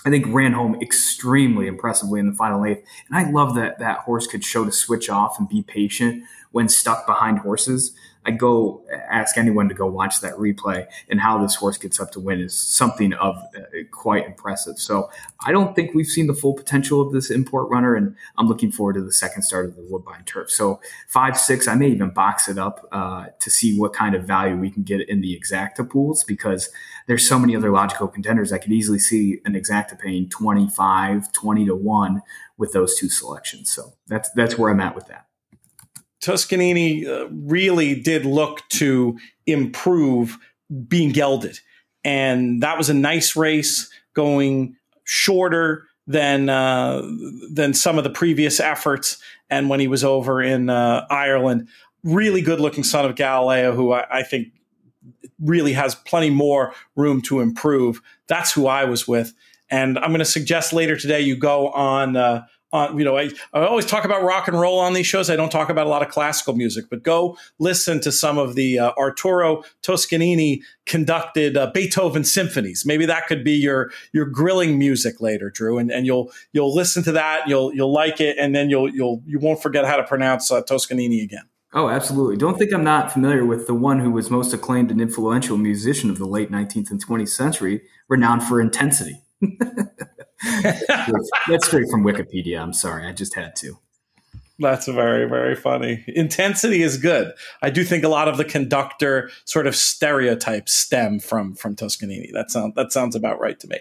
I 0.07 0.11
think, 0.11 0.27
ran 0.29 0.53
home 0.53 0.77
extremely 0.83 1.67
impressively 1.67 2.21
in 2.21 2.27
the 2.27 2.35
final 2.35 2.65
eighth, 2.65 2.85
and 3.09 3.17
I 3.17 3.31
love 3.31 3.55
that 3.55 3.79
that 3.79 4.01
horse 4.01 4.27
could 4.27 4.45
show 4.45 4.65
to 4.65 4.73
switch 4.73 5.09
off 5.09 5.39
and 5.39 5.49
be 5.49 5.63
patient 5.63 6.25
when 6.53 6.69
stuck 6.69 7.07
behind 7.07 7.39
horses. 7.39 7.95
I 8.27 8.31
go 8.31 8.83
ask 9.11 9.37
anyone 9.37 9.69
to 9.69 9.75
go 9.75 9.87
watch 9.87 10.21
that 10.21 10.35
replay 10.35 10.87
and 11.09 11.21
how 11.21 11.41
this 11.43 11.57
horse 11.57 11.77
gets 11.77 12.01
up 12.01 12.11
to 12.13 12.21
win 12.21 12.41
is 12.41 12.59
something 12.59 13.13
of 13.15 13.37
uh, 13.57 13.61
quite 13.91 14.27
impressive. 14.27 14.79
So 14.79 15.11
I 15.45 15.53
don't 15.53 15.75
think 15.77 15.95
we've 15.95 16.07
seen 16.07 16.27
the 16.27 16.35
full 16.35 16.55
potential 16.55 17.01
of 17.01 17.13
this 17.13 17.31
import 17.31 17.69
runner, 17.69 17.95
and 17.95 18.17
I'm 18.37 18.49
looking 18.49 18.73
forward 18.73 18.95
to 18.95 19.03
the 19.03 19.13
second 19.13 19.43
start 19.43 19.67
of 19.67 19.77
the 19.77 19.83
Woodbine 19.83 20.25
Turf. 20.25 20.51
So 20.51 20.81
five 21.09 21.39
six, 21.39 21.69
I 21.69 21.75
may 21.75 21.89
even 21.89 22.11
box 22.11 22.49
it 22.49 22.59
up 22.59 22.89
uh, 22.93 23.27
to 23.41 23.51
see 23.51 23.79
what 23.79 23.93
kind 23.93 24.15
of 24.15 24.25
value 24.25 24.57
we 24.57 24.71
can 24.71 24.83
get 24.83 25.07
in 25.09 25.21
the 25.21 25.39
exacta 25.39 25.89
pools 25.89 26.25
because 26.25 26.71
there's 27.07 27.29
so 27.29 27.39
many 27.39 27.55
other 27.55 27.71
logical 27.71 28.09
contenders. 28.09 28.53
I 28.53 28.59
could 28.59 28.73
easily 28.73 28.99
see 28.99 29.41
an 29.45 29.53
exacta 29.53 29.99
paying 29.99 30.29
25, 30.29 31.33
20 31.33 31.67
to 31.67 31.75
one 31.75 32.23
with 32.57 32.73
those 32.73 32.97
two 32.97 33.09
selections. 33.09 33.71
So 33.71 33.95
that's 34.07 34.31
that's 34.31 34.59
where 34.59 34.71
I'm 34.71 34.81
at 34.81 34.95
with 34.95 35.09
that. 35.09 35.27
Toscanini 36.25 37.07
uh, 37.07 37.27
really 37.31 38.01
did 38.01 38.25
look 38.25 38.67
to 38.71 39.19
improve 39.47 40.39
being 40.89 41.11
gelded. 41.11 41.61
And 42.03 42.63
that 42.63 42.79
was 42.79 42.89
a 42.89 42.95
nice 42.95 43.37
race 43.37 43.91
going 44.15 44.77
shorter 45.05 45.87
than 46.07 46.49
uh, 46.49 47.03
than 47.53 47.75
some 47.75 47.99
of 47.99 48.05
the 48.05 48.11
previous 48.11 48.59
efforts. 48.59 49.19
And 49.51 49.69
when 49.69 49.81
he 49.81 49.89
was 49.89 50.03
over 50.03 50.43
in 50.43 50.71
uh, 50.71 51.07
Ireland, 51.11 51.69
really 52.03 52.41
good 52.41 52.59
looking 52.59 52.85
son 52.85 53.05
of 53.05 53.17
Galileo, 53.17 53.73
who 53.73 53.93
I, 53.93 54.21
I, 54.21 54.23
think 54.23 54.49
really 55.39 55.73
has 55.75 55.95
plenty 55.95 56.31
more 56.31 56.75
room 56.97 57.21
to 57.23 57.41
improve. 57.41 58.01
That's 58.29 58.53
who 58.53 58.67
I 58.67 58.85
was 58.85 59.07
with. 59.07 59.35
And 59.71 59.99
I'm 59.99 60.09
going 60.09 60.19
to 60.19 60.25
suggest 60.27 60.73
later 60.73 60.97
today 60.97 61.21
you 61.21 61.37
go 61.37 61.71
on 61.71 62.17
uh, 62.17 62.45
you 62.97 63.05
know, 63.05 63.17
I, 63.17 63.31
I 63.53 63.65
always 63.65 63.87
talk 63.87 64.05
about 64.05 64.23
rock 64.23 64.49
and 64.49 64.59
roll 64.59 64.79
on 64.79 64.95
these 64.95 65.07
shows. 65.07 65.31
I 65.31 65.37
don't 65.37 65.51
talk 65.51 65.69
about 65.69 65.87
a 65.87 65.91
lot 65.91 66.03
of 66.03 66.09
classical 66.09 66.55
music, 66.55 66.87
but 66.91 67.03
go 67.03 67.37
listen 67.59 68.01
to 68.01 68.11
some 68.11 68.37
of 68.37 68.55
the 68.55 68.79
uh, 68.79 68.93
Arturo 68.99 69.63
Toscanini 69.83 70.63
conducted 70.87 71.57
uh, 71.57 71.71
Beethoven 71.73 72.25
symphonies. 72.25 72.85
Maybe 72.85 73.07
that 73.07 73.27
could 73.27 73.45
be 73.45 73.53
your 73.53 73.91
your 74.13 74.27
grilling 74.27 74.79
music 74.79 75.21
later, 75.21 75.51
Drew, 75.51 75.79
and, 75.79 75.91
and 75.91 76.05
you'll 76.05 76.33
you'll 76.53 76.75
listen 76.75 77.03
to 77.05 77.13
that, 77.13 77.49
you'll 77.49 77.73
you'll 77.75 77.93
like 77.93 78.21
it, 78.21 78.37
and 78.39 78.55
then 78.55 78.71
you'll 78.71 78.89
you'll 78.89 79.23
you 79.25 79.39
won't 79.39 79.63
forget 79.63 79.85
how 79.85 79.97
to 79.97 80.05
pronounce 80.05 80.51
uh, 80.51 80.63
Toscanini 80.63 81.23
again. 81.23 81.45
Oh, 81.73 81.89
absolutely. 81.89 82.37
Don't 82.37 82.57
think 82.57 82.73
I'm 82.73 82.85
not 82.85 83.13
familiar 83.13 83.45
with 83.45 83.67
the 83.67 83.75
one 83.75 83.99
who 83.99 84.13
was 84.13 84.31
most 84.31 84.53
acclaimed 84.53 84.93
and 84.93 85.01
influential 85.01 85.57
musician 85.57 86.09
of 86.09 86.19
the 86.19 86.27
late 86.27 86.51
19th 86.51 86.91
and 86.93 87.05
20th 87.05 87.31
century, 87.31 87.83
renowned 88.09 88.45
for 88.45 88.61
intensity. 88.61 89.21
That's 91.49 91.67
straight 91.67 91.89
from 91.91 92.05
Wikipedia. 92.05 92.61
I'm 92.61 92.73
sorry. 92.73 93.07
I 93.07 93.13
just 93.13 93.35
had 93.35 93.57
to. 93.57 93.79
That's 94.59 94.87
very, 94.87 95.29
very 95.29 95.57
funny. 95.57 96.05
Intensity 96.07 96.83
is 96.83 96.97
good. 96.97 97.33
I 97.61 97.71
do 97.71 97.83
think 97.83 98.05
a 98.05 98.09
lot 98.09 98.29
of 98.29 98.37
the 98.37 98.45
conductor 98.45 99.31
sort 99.45 99.67
of 99.67 99.75
stereotypes 99.75 100.73
stem 100.73 101.19
from 101.19 101.55
from 101.55 101.75
Toscanini. 101.75 102.31
That 102.33 102.51
sounds 102.51 102.75
that 102.77 102.93
sounds 102.93 103.17
about 103.17 103.41
right 103.41 103.59
to 103.61 103.67
me. 103.67 103.79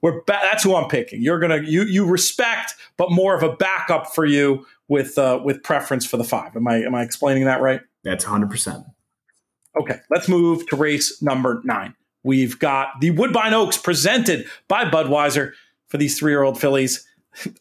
We're 0.00 0.22
ba- 0.22 0.40
that's 0.42 0.62
who 0.64 0.74
I'm 0.74 0.88
picking. 0.88 1.22
You're 1.22 1.38
gonna 1.38 1.60
you 1.62 1.82
you 1.82 2.06
respect, 2.06 2.74
but 2.96 3.10
more 3.10 3.36
of 3.36 3.42
a 3.42 3.54
backup 3.54 4.14
for 4.14 4.24
you 4.24 4.66
with 4.88 5.18
uh, 5.18 5.40
with 5.44 5.62
preference 5.62 6.06
for 6.06 6.16
the 6.16 6.24
five. 6.24 6.56
Am 6.56 6.66
I 6.66 6.76
am 6.76 6.94
I 6.94 7.02
explaining 7.02 7.44
that 7.44 7.60
right? 7.60 7.82
That's 8.02 8.24
100. 8.24 8.50
percent 8.50 8.84
Okay, 9.78 9.98
let's 10.10 10.28
move 10.28 10.66
to 10.68 10.76
race 10.76 11.20
number 11.20 11.60
nine. 11.64 11.94
We've 12.22 12.58
got 12.58 13.00
the 13.00 13.10
Woodbine 13.10 13.52
Oaks 13.52 13.76
presented 13.76 14.46
by 14.68 14.84
Budweiser 14.84 15.52
for 15.94 15.98
these 15.98 16.18
three 16.18 16.32
year 16.32 16.42
old 16.42 16.60
fillies. 16.60 17.06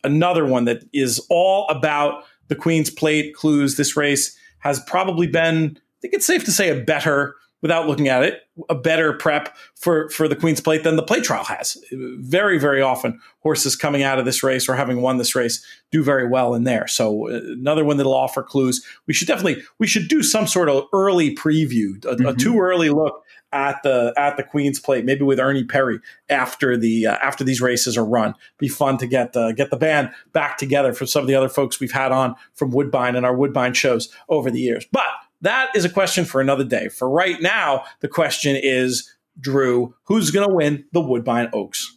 Another 0.04 0.44
one 0.44 0.66
that 0.66 0.82
is 0.92 1.24
all 1.30 1.68
about 1.70 2.24
the 2.48 2.56
Queen's 2.56 2.90
Plate 2.90 3.36
clues. 3.36 3.78
This 3.78 3.96
race 3.96 4.36
has 4.58 4.80
probably 4.88 5.28
been, 5.28 5.78
I 5.78 6.00
think 6.02 6.16
it's 6.16 6.26
safe 6.26 6.44
to 6.46 6.52
say, 6.52 6.70
a 6.70 6.84
better 6.84 7.36
without 7.62 7.88
looking 7.88 8.08
at 8.08 8.24
it, 8.24 8.42
a 8.70 8.76
better 8.76 9.14
prep 9.14 9.56
for, 9.76 10.10
for 10.10 10.28
the 10.28 10.36
Queen's 10.36 10.60
Plate 10.60 10.84
than 10.84 10.96
the 10.96 11.04
plate 11.04 11.24
trial 11.24 11.44
has. 11.44 11.78
Very, 11.92 12.58
very 12.58 12.82
often, 12.82 13.22
horses 13.42 13.76
coming 13.76 14.02
out 14.02 14.18
of 14.18 14.26
this 14.26 14.42
race 14.42 14.68
or 14.68 14.76
having 14.76 15.02
won 15.02 15.18
this 15.18 15.36
race 15.36 15.64
do 15.92 16.04
very 16.04 16.28
well 16.28 16.56
in 16.56 16.64
there. 16.64 16.88
So 16.88 17.30
uh, 17.30 17.40
another 17.52 17.86
one 17.86 17.98
that'll 17.98 18.16
offer 18.16 18.42
clues. 18.42 18.84
We 19.06 19.14
should 19.14 19.28
definitely 19.28 19.62
we 19.78 19.86
should 19.86 20.08
do 20.08 20.24
some 20.24 20.48
sort 20.48 20.70
of 20.70 20.86
early 20.92 21.36
preview, 21.36 22.04
a, 22.06 22.16
mm-hmm. 22.16 22.26
a 22.26 22.34
too 22.34 22.60
early 22.60 22.90
look 22.90 23.24
at 23.54 23.84
the 23.84 24.14
at 24.18 24.36
the 24.38 24.44
Queen's 24.44 24.80
Plate, 24.80 25.06
maybe 25.06 25.24
with 25.24 25.40
Ernie 25.40 25.64
Perry 25.64 26.00
after 26.30 26.76
the 26.76 27.08
uh, 27.08 27.18
after 27.22 27.44
these 27.44 27.62
races 27.62 27.98
are 27.98 28.06
run. 28.06 28.36
Be 28.58 28.68
fun 28.68 28.98
to 28.98 29.08
get 29.08 29.36
uh, 29.38 29.52
get 29.54 29.70
the 29.70 29.78
band 29.78 30.12
back 30.34 30.58
together 30.58 30.94
for 30.94 31.06
some 31.06 31.22
of 31.22 31.28
the 31.28 31.36
other 31.36 31.50
folks 31.50 31.80
we've 31.80 31.92
had 31.92 32.12
on 32.12 32.36
from 32.54 32.72
Woodbine 32.72 33.16
and 33.16 33.26
our 33.26 33.36
Woodbine 33.36 33.74
shows 33.74 34.10
over 34.30 34.50
the 34.52 34.60
years. 34.60 34.86
But 34.92 35.06
that 35.42 35.76
is 35.76 35.86
a 35.86 35.90
question 35.90 36.26
for 36.26 36.42
another 36.42 36.64
day. 36.64 36.90
For 36.90 37.10
right 37.10 37.42
now, 37.42 37.84
the 38.00 38.08
question 38.08 38.56
is, 38.56 39.14
Drew, 39.40 39.94
who's 40.06 40.32
going 40.32 40.48
to 40.48 40.54
win 40.54 40.86
the 40.92 41.02
Woodbine 41.02 41.50
Oaks? 41.54 41.96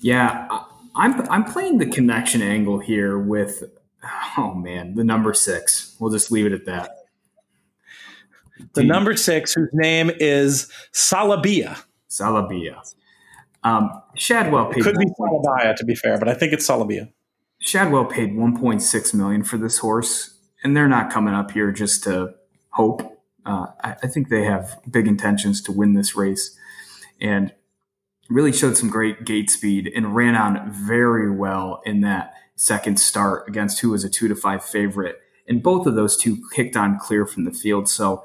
Yeah, 0.00 0.48
I'm 0.94 1.20
I'm 1.28 1.44
playing 1.44 1.78
the 1.78 1.86
connection 1.86 2.42
angle 2.42 2.78
here 2.78 3.18
with 3.18 3.64
oh 4.38 4.54
man, 4.54 4.94
the 4.94 5.04
number 5.04 5.34
six. 5.34 5.96
We'll 5.98 6.12
just 6.12 6.30
leave 6.30 6.46
it 6.46 6.52
at 6.52 6.66
that. 6.66 7.01
The 8.74 8.84
number 8.84 9.16
six, 9.16 9.54
whose 9.54 9.70
name 9.72 10.10
is 10.18 10.70
Salabia. 10.92 11.78
Salabia. 12.08 12.82
Um, 13.64 14.02
Shadwell 14.14 14.66
paid. 14.66 14.78
It 14.78 14.82
could 14.84 14.98
be 14.98 15.06
Salabia, 15.16 15.74
to 15.76 15.84
be 15.84 15.94
fair, 15.94 16.18
but 16.18 16.28
I 16.28 16.34
think 16.34 16.52
it's 16.52 16.66
Salabia. 16.66 17.08
Shadwell 17.60 18.06
paid 18.06 18.32
1.6 18.32 19.14
million 19.14 19.44
for 19.44 19.56
this 19.56 19.78
horse, 19.78 20.36
and 20.64 20.76
they're 20.76 20.88
not 20.88 21.12
coming 21.12 21.34
up 21.34 21.52
here 21.52 21.70
just 21.70 22.02
to 22.04 22.34
hope. 22.70 23.02
Uh, 23.46 23.66
I, 23.82 23.96
I, 24.02 24.06
think 24.06 24.28
they 24.28 24.44
have 24.44 24.80
big 24.88 25.06
intentions 25.08 25.60
to 25.62 25.72
win 25.72 25.94
this 25.94 26.14
race 26.14 26.56
and 27.20 27.52
really 28.28 28.52
showed 28.52 28.76
some 28.76 28.88
great 28.88 29.24
gate 29.24 29.50
speed 29.50 29.90
and 29.94 30.14
ran 30.14 30.36
on 30.36 30.70
very 30.70 31.30
well 31.30 31.82
in 31.84 32.02
that 32.02 32.34
second 32.54 33.00
start 33.00 33.48
against 33.48 33.80
who 33.80 33.90
was 33.90 34.04
a 34.04 34.08
two 34.08 34.28
to 34.28 34.36
five 34.36 34.64
favorite. 34.64 35.20
And 35.48 35.62
both 35.62 35.86
of 35.86 35.96
those 35.96 36.16
two 36.16 36.38
kicked 36.52 36.76
on 36.76 36.98
clear 36.98 37.26
from 37.26 37.44
the 37.44 37.50
field. 37.50 37.88
So 37.88 38.24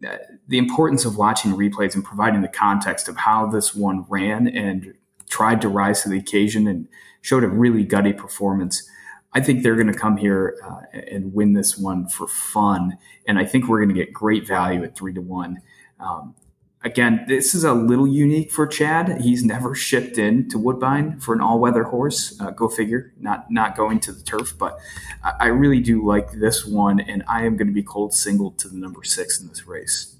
the 0.00 0.58
importance 0.58 1.04
of 1.04 1.16
watching 1.16 1.52
replays 1.52 1.94
and 1.94 2.04
providing 2.04 2.42
the 2.42 2.48
context 2.48 3.08
of 3.08 3.16
how 3.16 3.46
this 3.46 3.74
one 3.74 4.04
ran 4.08 4.48
and 4.48 4.94
tried 5.28 5.60
to 5.60 5.68
rise 5.68 6.02
to 6.02 6.08
the 6.08 6.18
occasion 6.18 6.66
and 6.66 6.88
showed 7.20 7.44
a 7.44 7.48
really 7.48 7.84
gutty 7.84 8.12
performance 8.12 8.88
I 9.32 9.40
think 9.40 9.62
they're 9.62 9.74
going 9.74 9.92
to 9.92 9.98
come 9.98 10.16
here 10.16 10.56
uh, 10.64 10.98
and 11.12 11.34
win 11.34 11.52
this 11.52 11.76
one 11.76 12.08
for 12.08 12.26
fun, 12.26 12.96
and 13.26 13.38
I 13.38 13.44
think 13.44 13.68
we're 13.68 13.78
going 13.78 13.94
to 13.94 13.94
get 13.94 14.12
great 14.12 14.46
value 14.46 14.82
at 14.84 14.96
three 14.96 15.12
to 15.14 15.20
one. 15.20 15.60
Um, 16.00 16.34
again, 16.82 17.24
this 17.28 17.54
is 17.54 17.64
a 17.64 17.72
little 17.72 18.06
unique 18.06 18.50
for 18.50 18.66
Chad. 18.66 19.20
He's 19.20 19.44
never 19.44 19.74
shipped 19.74 20.18
in 20.18 20.48
to 20.50 20.58
Woodbine 20.58 21.20
for 21.20 21.34
an 21.34 21.40
all-weather 21.40 21.84
horse. 21.84 22.38
Uh, 22.40 22.50
go 22.50 22.68
figure. 22.68 23.12
Not 23.18 23.50
not 23.50 23.76
going 23.76 24.00
to 24.00 24.12
the 24.12 24.22
turf, 24.22 24.54
but 24.58 24.78
I, 25.22 25.32
I 25.40 25.46
really 25.46 25.80
do 25.80 26.04
like 26.06 26.32
this 26.32 26.66
one, 26.66 27.00
and 27.00 27.24
I 27.28 27.44
am 27.44 27.56
going 27.56 27.68
to 27.68 27.74
be 27.74 27.82
cold 27.82 28.14
single 28.14 28.52
to 28.52 28.68
the 28.68 28.76
number 28.76 29.04
six 29.04 29.40
in 29.40 29.48
this 29.48 29.66
race. 29.66 30.17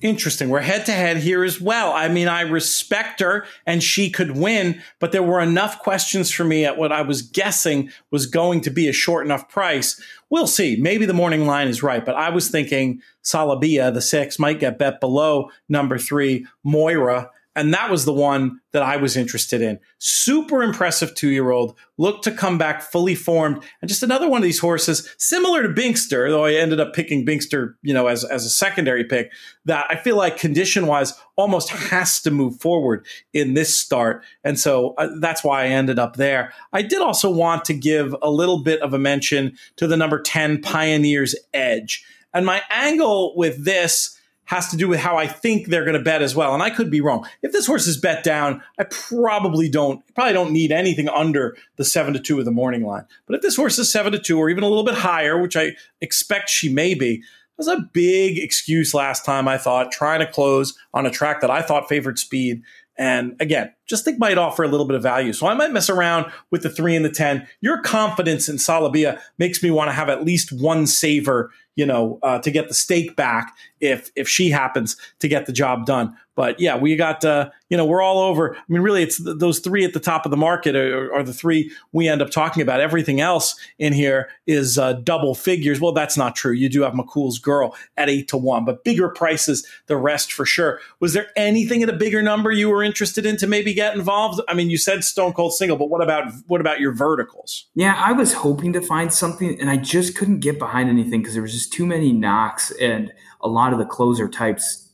Interesting. 0.00 0.48
We're 0.48 0.60
head 0.60 0.86
to 0.86 0.92
head 0.92 1.16
here 1.16 1.42
as 1.42 1.60
well. 1.60 1.92
I 1.92 2.08
mean, 2.08 2.28
I 2.28 2.42
respect 2.42 3.18
her 3.18 3.44
and 3.66 3.82
she 3.82 4.10
could 4.10 4.36
win, 4.36 4.80
but 5.00 5.10
there 5.10 5.24
were 5.24 5.40
enough 5.40 5.80
questions 5.80 6.30
for 6.30 6.44
me 6.44 6.64
at 6.64 6.78
what 6.78 6.92
I 6.92 7.02
was 7.02 7.22
guessing 7.22 7.90
was 8.12 8.26
going 8.26 8.60
to 8.60 8.70
be 8.70 8.86
a 8.88 8.92
short 8.92 9.26
enough 9.26 9.48
price. 9.48 10.00
We'll 10.30 10.46
see. 10.46 10.76
Maybe 10.76 11.04
the 11.04 11.14
morning 11.14 11.46
line 11.46 11.66
is 11.66 11.82
right, 11.82 12.04
but 12.04 12.14
I 12.14 12.30
was 12.30 12.48
thinking 12.48 13.00
Salabia, 13.22 13.90
the 13.90 14.00
six, 14.00 14.38
might 14.38 14.60
get 14.60 14.78
bet 14.78 15.00
below 15.00 15.50
number 15.68 15.98
three, 15.98 16.46
Moira, 16.62 17.30
and 17.58 17.74
that 17.74 17.90
was 17.90 18.04
the 18.04 18.12
one 18.12 18.60
that 18.70 18.84
I 18.84 18.98
was 18.98 19.16
interested 19.16 19.60
in. 19.60 19.80
Super 19.98 20.62
impressive 20.62 21.12
two 21.16 21.30
year 21.30 21.50
old, 21.50 21.74
looked 21.96 22.22
to 22.22 22.30
come 22.30 22.56
back 22.56 22.82
fully 22.82 23.16
formed. 23.16 23.64
And 23.82 23.88
just 23.88 24.04
another 24.04 24.28
one 24.28 24.38
of 24.38 24.44
these 24.44 24.60
horses, 24.60 25.12
similar 25.18 25.64
to 25.64 25.68
Binkster, 25.68 26.30
though 26.30 26.44
I 26.44 26.52
ended 26.52 26.78
up 26.78 26.94
picking 26.94 27.26
Binkster, 27.26 27.74
you 27.82 27.92
know, 27.92 28.06
as, 28.06 28.22
as 28.22 28.46
a 28.46 28.50
secondary 28.50 29.02
pick, 29.02 29.32
that 29.64 29.86
I 29.90 29.96
feel 29.96 30.16
like 30.16 30.36
condition 30.36 30.86
wise 30.86 31.14
almost 31.34 31.70
has 31.70 32.22
to 32.22 32.30
move 32.30 32.60
forward 32.60 33.04
in 33.32 33.54
this 33.54 33.76
start. 33.76 34.24
And 34.44 34.56
so 34.56 34.94
uh, 34.96 35.08
that's 35.18 35.42
why 35.42 35.64
I 35.64 35.66
ended 35.66 35.98
up 35.98 36.14
there. 36.14 36.52
I 36.72 36.82
did 36.82 37.02
also 37.02 37.28
want 37.28 37.64
to 37.64 37.74
give 37.74 38.14
a 38.22 38.30
little 38.30 38.62
bit 38.62 38.80
of 38.82 38.94
a 38.94 39.00
mention 39.00 39.58
to 39.78 39.88
the 39.88 39.96
number 39.96 40.22
10 40.22 40.62
Pioneers 40.62 41.34
Edge. 41.52 42.04
And 42.32 42.46
my 42.46 42.62
angle 42.70 43.36
with 43.36 43.64
this 43.64 44.17
has 44.48 44.68
to 44.70 44.78
do 44.78 44.88
with 44.88 44.98
how 44.98 45.18
I 45.18 45.26
think 45.26 45.66
they're 45.66 45.84
going 45.84 45.96
to 45.96 46.02
bet 46.02 46.22
as 46.22 46.34
well. 46.34 46.54
And 46.54 46.62
I 46.62 46.70
could 46.70 46.90
be 46.90 47.02
wrong. 47.02 47.26
If 47.42 47.52
this 47.52 47.66
horse 47.66 47.86
is 47.86 47.98
bet 47.98 48.24
down, 48.24 48.62
I 48.78 48.84
probably 48.84 49.68
don't 49.68 50.02
probably 50.14 50.32
don't 50.32 50.52
need 50.52 50.72
anything 50.72 51.06
under 51.06 51.54
the 51.76 51.84
seven 51.84 52.14
to 52.14 52.18
two 52.18 52.38
of 52.38 52.46
the 52.46 52.50
morning 52.50 52.86
line. 52.86 53.04
But 53.26 53.36
if 53.36 53.42
this 53.42 53.56
horse 53.56 53.78
is 53.78 53.92
seven 53.92 54.12
to 54.12 54.18
two 54.18 54.38
or 54.38 54.48
even 54.48 54.64
a 54.64 54.68
little 54.68 54.84
bit 54.84 54.94
higher, 54.94 55.40
which 55.40 55.54
I 55.54 55.72
expect 56.00 56.48
she 56.48 56.72
may 56.72 56.94
be, 56.94 57.22
was 57.58 57.68
a 57.68 57.90
big 57.92 58.38
excuse 58.38 58.94
last 58.94 59.26
time. 59.26 59.48
I 59.48 59.58
thought 59.58 59.92
trying 59.92 60.20
to 60.20 60.26
close 60.26 60.78
on 60.94 61.04
a 61.04 61.10
track 61.10 61.42
that 61.42 61.50
I 61.50 61.60
thought 61.60 61.88
favored 61.88 62.18
speed. 62.18 62.62
And 62.96 63.36
again, 63.38 63.72
just 63.86 64.04
think 64.04 64.18
might 64.18 64.38
offer 64.38 64.64
a 64.64 64.68
little 64.68 64.86
bit 64.86 64.96
of 64.96 65.02
value. 65.02 65.32
So 65.32 65.46
I 65.46 65.54
might 65.54 65.72
mess 65.72 65.90
around 65.90 66.32
with 66.50 66.62
the 66.62 66.70
three 66.70 66.96
and 66.96 67.04
the 67.04 67.10
10. 67.10 67.46
Your 67.60 67.80
confidence 67.82 68.48
in 68.48 68.58
Salabia 68.58 69.20
makes 69.38 69.62
me 69.62 69.70
want 69.70 69.88
to 69.88 69.92
have 69.92 70.08
at 70.08 70.24
least 70.24 70.52
one 70.52 70.86
saver 70.86 71.52
you 71.78 71.86
know, 71.86 72.18
uh, 72.24 72.40
to 72.40 72.50
get 72.50 72.66
the 72.66 72.74
stake 72.74 73.14
back 73.14 73.56
if 73.80 74.10
if 74.16 74.28
she 74.28 74.50
happens 74.50 74.96
to 75.20 75.28
get 75.28 75.46
the 75.46 75.52
job 75.52 75.86
done. 75.86 76.12
But 76.38 76.60
yeah, 76.60 76.76
we 76.76 76.94
got 76.94 77.24
uh, 77.24 77.50
you 77.68 77.76
know 77.76 77.84
we're 77.84 78.00
all 78.00 78.20
over. 78.20 78.54
I 78.54 78.60
mean, 78.68 78.80
really, 78.80 79.02
it's 79.02 79.20
th- 79.20 79.38
those 79.40 79.58
three 79.58 79.84
at 79.84 79.92
the 79.92 79.98
top 79.98 80.24
of 80.24 80.30
the 80.30 80.36
market 80.36 80.76
are, 80.76 81.12
are, 81.12 81.24
the 81.24 81.32
three 81.32 81.72
we 81.90 82.06
end 82.06 82.22
up 82.22 82.30
talking 82.30 82.62
about. 82.62 82.80
Everything 82.80 83.20
else 83.20 83.58
in 83.80 83.92
here 83.92 84.28
is 84.46 84.78
uh, 84.78 84.92
double 84.92 85.34
figures. 85.34 85.80
Well, 85.80 85.90
that's 85.90 86.16
not 86.16 86.36
true. 86.36 86.52
You 86.52 86.68
do 86.68 86.82
have 86.82 86.92
McCool's 86.92 87.40
Girl 87.40 87.74
at 87.96 88.08
eight 88.08 88.28
to 88.28 88.36
one, 88.36 88.64
but 88.64 88.84
bigger 88.84 89.08
prices 89.08 89.66
the 89.88 89.96
rest 89.96 90.32
for 90.32 90.46
sure. 90.46 90.78
Was 91.00 91.12
there 91.12 91.26
anything 91.34 91.82
at 91.82 91.88
a 91.88 91.92
bigger 91.92 92.22
number 92.22 92.52
you 92.52 92.70
were 92.70 92.84
interested 92.84 93.26
in 93.26 93.36
to 93.38 93.48
maybe 93.48 93.74
get 93.74 93.96
involved? 93.96 94.40
I 94.46 94.54
mean, 94.54 94.70
you 94.70 94.78
said 94.78 95.02
Stone 95.02 95.32
Cold 95.32 95.54
Single, 95.54 95.76
but 95.76 95.90
what 95.90 96.04
about 96.04 96.32
what 96.46 96.60
about 96.60 96.78
your 96.78 96.92
verticals? 96.92 97.66
Yeah, 97.74 97.96
I 97.98 98.12
was 98.12 98.32
hoping 98.32 98.72
to 98.74 98.80
find 98.80 99.12
something, 99.12 99.60
and 99.60 99.68
I 99.68 99.76
just 99.76 100.16
couldn't 100.16 100.38
get 100.38 100.60
behind 100.60 100.88
anything 100.88 101.20
because 101.20 101.34
there 101.34 101.42
was 101.42 101.52
just 101.52 101.72
too 101.72 101.84
many 101.84 102.12
knocks 102.12 102.70
and 102.80 103.12
a 103.40 103.48
lot 103.48 103.72
of 103.72 103.80
the 103.80 103.86
closer 103.86 104.28
types 104.28 104.87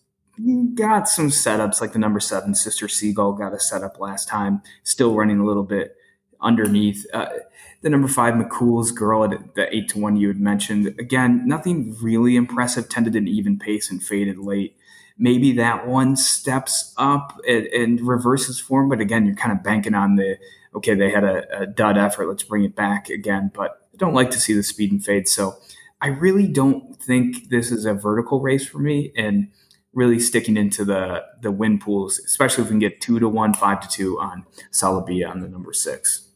got 0.74 1.08
some 1.08 1.28
setups 1.28 1.80
like 1.80 1.92
the 1.92 1.98
number 1.98 2.20
seven 2.20 2.54
sister 2.54 2.88
seagull 2.88 3.32
got 3.32 3.52
a 3.52 3.60
setup 3.60 4.00
last 4.00 4.28
time 4.28 4.62
still 4.82 5.14
running 5.14 5.38
a 5.38 5.44
little 5.44 5.62
bit 5.62 5.96
underneath. 6.40 7.06
Uh, 7.12 7.26
the 7.82 7.90
number 7.90 8.08
five 8.08 8.34
mccool's 8.34 8.90
girl 8.90 9.24
at 9.24 9.54
the 9.54 9.74
eight 9.74 9.88
to 9.90 9.98
one 9.98 10.16
you 10.16 10.28
had 10.28 10.40
mentioned. 10.40 10.88
Again 10.98 11.46
nothing 11.46 11.96
really 12.00 12.36
impressive 12.36 12.88
tended 12.88 13.14
an 13.14 13.28
even 13.28 13.58
pace 13.58 13.90
and 13.90 14.02
faded 14.02 14.38
late. 14.38 14.76
Maybe 15.16 15.52
that 15.52 15.86
one 15.86 16.16
steps 16.16 16.92
up 16.96 17.38
and, 17.46 17.66
and 17.66 18.00
reverses 18.00 18.58
form 18.58 18.88
but 18.88 19.00
again 19.00 19.26
you're 19.26 19.36
kind 19.36 19.56
of 19.56 19.62
banking 19.62 19.94
on 19.94 20.16
the 20.16 20.36
okay 20.74 20.94
they 20.94 21.10
had 21.10 21.24
a, 21.24 21.60
a 21.60 21.66
dud 21.66 21.96
effort 21.96 22.28
let's 22.28 22.42
bring 22.42 22.64
it 22.64 22.74
back 22.74 23.08
again. 23.08 23.52
But 23.54 23.86
I 23.92 23.96
don't 23.96 24.14
like 24.14 24.30
to 24.32 24.40
see 24.40 24.52
the 24.52 24.64
speed 24.64 24.90
and 24.90 25.04
fade 25.04 25.28
so 25.28 25.58
I 26.04 26.08
really 26.08 26.46
don't 26.46 26.94
think 26.96 27.48
this 27.48 27.72
is 27.72 27.86
a 27.86 27.94
vertical 27.94 28.40
race 28.40 28.66
for 28.66 28.78
me, 28.78 29.10
and 29.16 29.48
really 29.94 30.20
sticking 30.20 30.56
into 30.56 30.84
the 30.84 31.24
the 31.40 31.50
win 31.50 31.78
pools, 31.78 32.18
especially 32.18 32.62
if 32.62 32.68
we 32.68 32.72
can 32.72 32.78
get 32.78 33.00
two 33.00 33.18
to 33.18 33.28
one, 33.28 33.54
five 33.54 33.80
to 33.80 33.88
two 33.88 34.18
on 34.18 34.46
Salabia 34.70 35.28
on 35.28 35.40
the 35.40 35.48
number 35.48 35.72
six. 35.72 36.28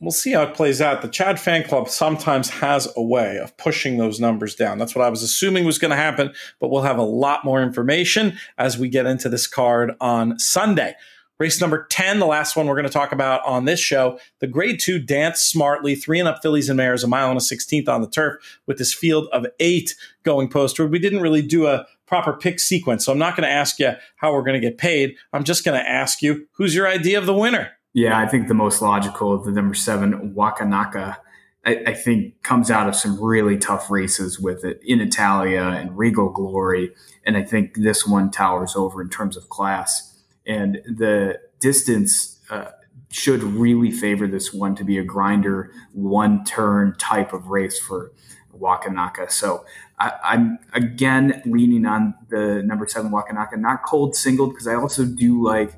We'll 0.00 0.10
see 0.10 0.32
how 0.32 0.42
it 0.42 0.54
plays 0.54 0.80
out. 0.80 1.00
The 1.00 1.08
Chad 1.08 1.38
fan 1.38 1.62
club 1.62 1.88
sometimes 1.88 2.50
has 2.50 2.92
a 2.96 3.02
way 3.02 3.38
of 3.38 3.56
pushing 3.56 3.98
those 3.98 4.18
numbers 4.18 4.56
down. 4.56 4.78
That's 4.78 4.96
what 4.96 5.04
I 5.04 5.08
was 5.08 5.22
assuming 5.22 5.64
was 5.64 5.78
going 5.78 5.92
to 5.92 5.96
happen, 5.96 6.34
but 6.58 6.70
we'll 6.70 6.82
have 6.82 6.98
a 6.98 7.04
lot 7.04 7.44
more 7.44 7.62
information 7.62 8.36
as 8.58 8.76
we 8.76 8.88
get 8.88 9.06
into 9.06 9.28
this 9.28 9.46
card 9.46 9.92
on 10.00 10.40
Sunday. 10.40 10.96
Race 11.38 11.60
number 11.60 11.86
10, 11.88 12.18
the 12.18 12.26
last 12.26 12.56
one 12.56 12.66
we're 12.66 12.74
going 12.74 12.86
to 12.86 12.92
talk 12.92 13.10
about 13.10 13.44
on 13.44 13.64
this 13.64 13.80
show. 13.80 14.18
The 14.40 14.46
grade 14.46 14.80
two 14.80 14.98
dance 14.98 15.40
smartly, 15.40 15.94
three 15.94 16.18
and 16.18 16.28
up 16.28 16.40
fillies 16.42 16.68
and 16.68 16.76
mares, 16.76 17.02
a 17.02 17.08
mile 17.08 17.30
and 17.30 17.38
a 17.38 17.42
16th 17.42 17.88
on 17.88 18.00
the 18.00 18.08
turf 18.10 18.60
with 18.66 18.78
this 18.78 18.92
field 18.92 19.28
of 19.32 19.46
eight 19.58 19.96
going 20.24 20.48
postward. 20.48 20.90
We 20.90 20.98
didn't 20.98 21.20
really 21.20 21.42
do 21.42 21.66
a 21.66 21.86
proper 22.12 22.34
pick 22.34 22.60
sequence, 22.60 23.06
so 23.06 23.12
I'm 23.12 23.18
not 23.18 23.36
going 23.36 23.48
to 23.48 23.54
ask 23.54 23.78
you 23.78 23.92
how 24.16 24.34
we're 24.34 24.42
going 24.42 24.60
to 24.60 24.68
get 24.68 24.76
paid. 24.76 25.14
I'm 25.32 25.44
just 25.44 25.64
going 25.64 25.82
to 25.82 25.88
ask 25.88 26.20
you 26.20 26.46
who's 26.52 26.74
your 26.74 26.86
idea 26.86 27.18
of 27.18 27.24
the 27.24 27.32
winner? 27.32 27.70
Yeah, 27.94 28.18
I 28.18 28.26
think 28.26 28.48
the 28.48 28.54
most 28.54 28.82
logical, 28.82 29.38
the 29.38 29.50
number 29.50 29.74
seven, 29.74 30.34
Wakanaka 30.36 31.16
I, 31.64 31.82
I, 31.86 31.94
think 31.94 32.42
comes 32.42 32.70
out 32.70 32.86
of 32.86 32.94
some 32.94 33.18
really 33.22 33.56
tough 33.56 33.90
races 33.90 34.38
with 34.38 34.62
it 34.62 34.80
in 34.84 35.00
Italia 35.00 35.62
and 35.62 35.96
Regal 35.96 36.28
Glory. 36.28 36.92
And 37.24 37.34
I 37.34 37.44
think 37.44 37.76
this 37.76 38.06
one 38.06 38.30
towers 38.30 38.76
over 38.76 39.00
in 39.00 39.08
terms 39.08 39.36
of 39.36 39.48
class. 39.48 40.22
And 40.44 40.82
the 40.84 41.40
distance 41.60 42.40
uh, 42.50 42.72
should 43.10 43.42
really 43.42 43.90
favor 43.90 44.26
this 44.26 44.52
one 44.52 44.74
to 44.74 44.84
be 44.84 44.98
a 44.98 45.04
grinder, 45.04 45.72
one 45.92 46.44
turn 46.44 46.94
type 46.98 47.32
of 47.32 47.46
race 47.46 47.78
for 47.78 48.12
Wakanaka. 48.58 49.30
So 49.30 49.64
I, 49.98 50.34
am 50.34 50.58
again 50.72 51.42
leaning 51.44 51.86
on 51.86 52.14
the 52.28 52.62
number 52.62 52.86
seven 52.86 53.10
Wakanaka, 53.10 53.56
not 53.58 53.84
cold 53.84 54.16
singled, 54.16 54.50
because 54.50 54.66
I 54.66 54.74
also 54.74 55.04
do 55.04 55.42
like 55.44 55.74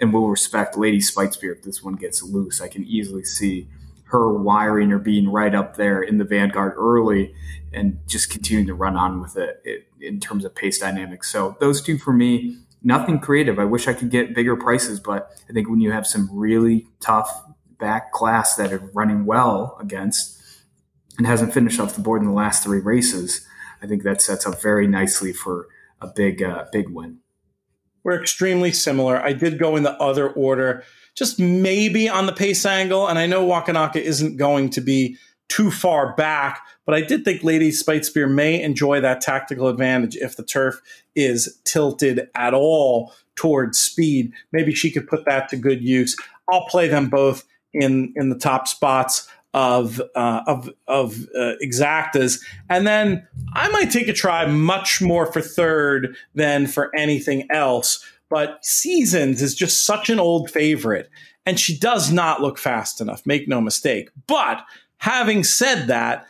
and 0.00 0.12
will 0.12 0.28
respect 0.28 0.76
Lady 0.76 0.98
Speightspeare 0.98 1.56
if 1.56 1.62
this 1.62 1.82
one 1.82 1.94
gets 1.94 2.22
loose. 2.22 2.60
I 2.60 2.68
can 2.68 2.84
easily 2.84 3.24
see 3.24 3.68
her 4.04 4.32
wiring 4.32 4.92
or 4.92 4.98
being 4.98 5.28
right 5.28 5.54
up 5.54 5.76
there 5.76 6.00
in 6.02 6.18
the 6.18 6.24
vanguard 6.24 6.74
early 6.76 7.34
and 7.72 7.98
just 8.06 8.30
continuing 8.30 8.66
to 8.66 8.74
run 8.74 8.96
on 8.96 9.20
with 9.20 9.36
it, 9.36 9.88
in 10.00 10.20
terms 10.20 10.44
of 10.44 10.54
pace 10.54 10.78
dynamics. 10.78 11.30
So 11.30 11.56
those 11.60 11.82
two 11.82 11.98
for 11.98 12.12
me, 12.12 12.58
nothing 12.82 13.18
creative. 13.18 13.58
I 13.58 13.64
wish 13.64 13.88
I 13.88 13.92
could 13.92 14.10
get 14.10 14.34
bigger 14.34 14.56
prices, 14.56 15.00
but 15.00 15.36
I 15.50 15.52
think 15.52 15.68
when 15.68 15.80
you 15.80 15.90
have 15.90 16.06
some 16.06 16.28
really 16.32 16.86
tough 17.00 17.44
back 17.78 18.12
class 18.12 18.54
that 18.56 18.72
are 18.72 18.90
running 18.94 19.26
well 19.26 19.76
against 19.80 20.35
and 21.18 21.26
hasn't 21.26 21.54
finished 21.54 21.80
off 21.80 21.94
the 21.94 22.02
board 22.02 22.22
in 22.22 22.28
the 22.28 22.34
last 22.34 22.62
three 22.62 22.80
races, 22.80 23.46
I 23.82 23.86
think 23.86 24.02
that 24.02 24.22
sets 24.22 24.46
up 24.46 24.60
very 24.60 24.86
nicely 24.86 25.32
for 25.32 25.68
a 26.00 26.06
big, 26.06 26.42
uh, 26.42 26.64
big 26.72 26.88
win. 26.90 27.18
We're 28.04 28.20
extremely 28.20 28.72
similar. 28.72 29.20
I 29.20 29.32
did 29.32 29.58
go 29.58 29.76
in 29.76 29.82
the 29.82 30.00
other 30.00 30.30
order 30.30 30.84
just 31.16 31.40
maybe 31.40 32.08
on 32.08 32.26
the 32.26 32.32
pace 32.32 32.64
angle. 32.64 33.08
And 33.08 33.18
I 33.18 33.26
know 33.26 33.46
Wakanaka 33.46 33.96
isn't 33.96 34.36
going 34.36 34.70
to 34.70 34.80
be 34.80 35.16
too 35.48 35.70
far 35.70 36.14
back, 36.14 36.60
but 36.84 36.94
I 36.94 37.00
did 37.00 37.24
think 37.24 37.42
Lady 37.42 37.70
Speightspeare 37.70 38.30
may 38.30 38.60
enjoy 38.62 39.00
that 39.00 39.20
tactical 39.20 39.68
advantage 39.68 40.16
if 40.16 40.36
the 40.36 40.44
turf 40.44 40.80
is 41.14 41.60
tilted 41.64 42.28
at 42.34 42.52
all 42.52 43.12
towards 43.34 43.78
speed. 43.78 44.32
Maybe 44.52 44.74
she 44.74 44.90
could 44.90 45.08
put 45.08 45.24
that 45.24 45.48
to 45.50 45.56
good 45.56 45.82
use. 45.82 46.16
I'll 46.50 46.66
play 46.66 46.88
them 46.88 47.08
both 47.08 47.44
in 47.72 48.12
in 48.16 48.28
the 48.30 48.38
top 48.38 48.68
spots 48.68 49.28
of 49.56 50.00
uh, 50.14 50.42
of 50.46 50.70
of 50.86 51.16
uh, 51.36 51.54
exactas, 51.60 52.40
and 52.70 52.86
then 52.86 53.26
I 53.54 53.68
might 53.70 53.90
take 53.90 54.06
a 54.06 54.12
try 54.12 54.46
much 54.46 55.02
more 55.02 55.32
for 55.32 55.40
third 55.40 56.16
than 56.36 56.68
for 56.68 56.94
anything 56.94 57.48
else 57.50 58.04
but 58.28 58.64
Seasons 58.64 59.42
is 59.42 59.54
just 59.54 59.84
such 59.84 60.10
an 60.10 60.18
old 60.18 60.50
favorite, 60.50 61.08
and 61.44 61.58
she 61.60 61.78
does 61.78 62.10
not 62.10 62.40
look 62.40 62.58
fast 62.58 63.00
enough, 63.00 63.24
make 63.24 63.46
no 63.48 63.60
mistake. 63.60 64.10
But 64.26 64.64
having 64.98 65.44
said 65.44 65.86
that, 65.86 66.26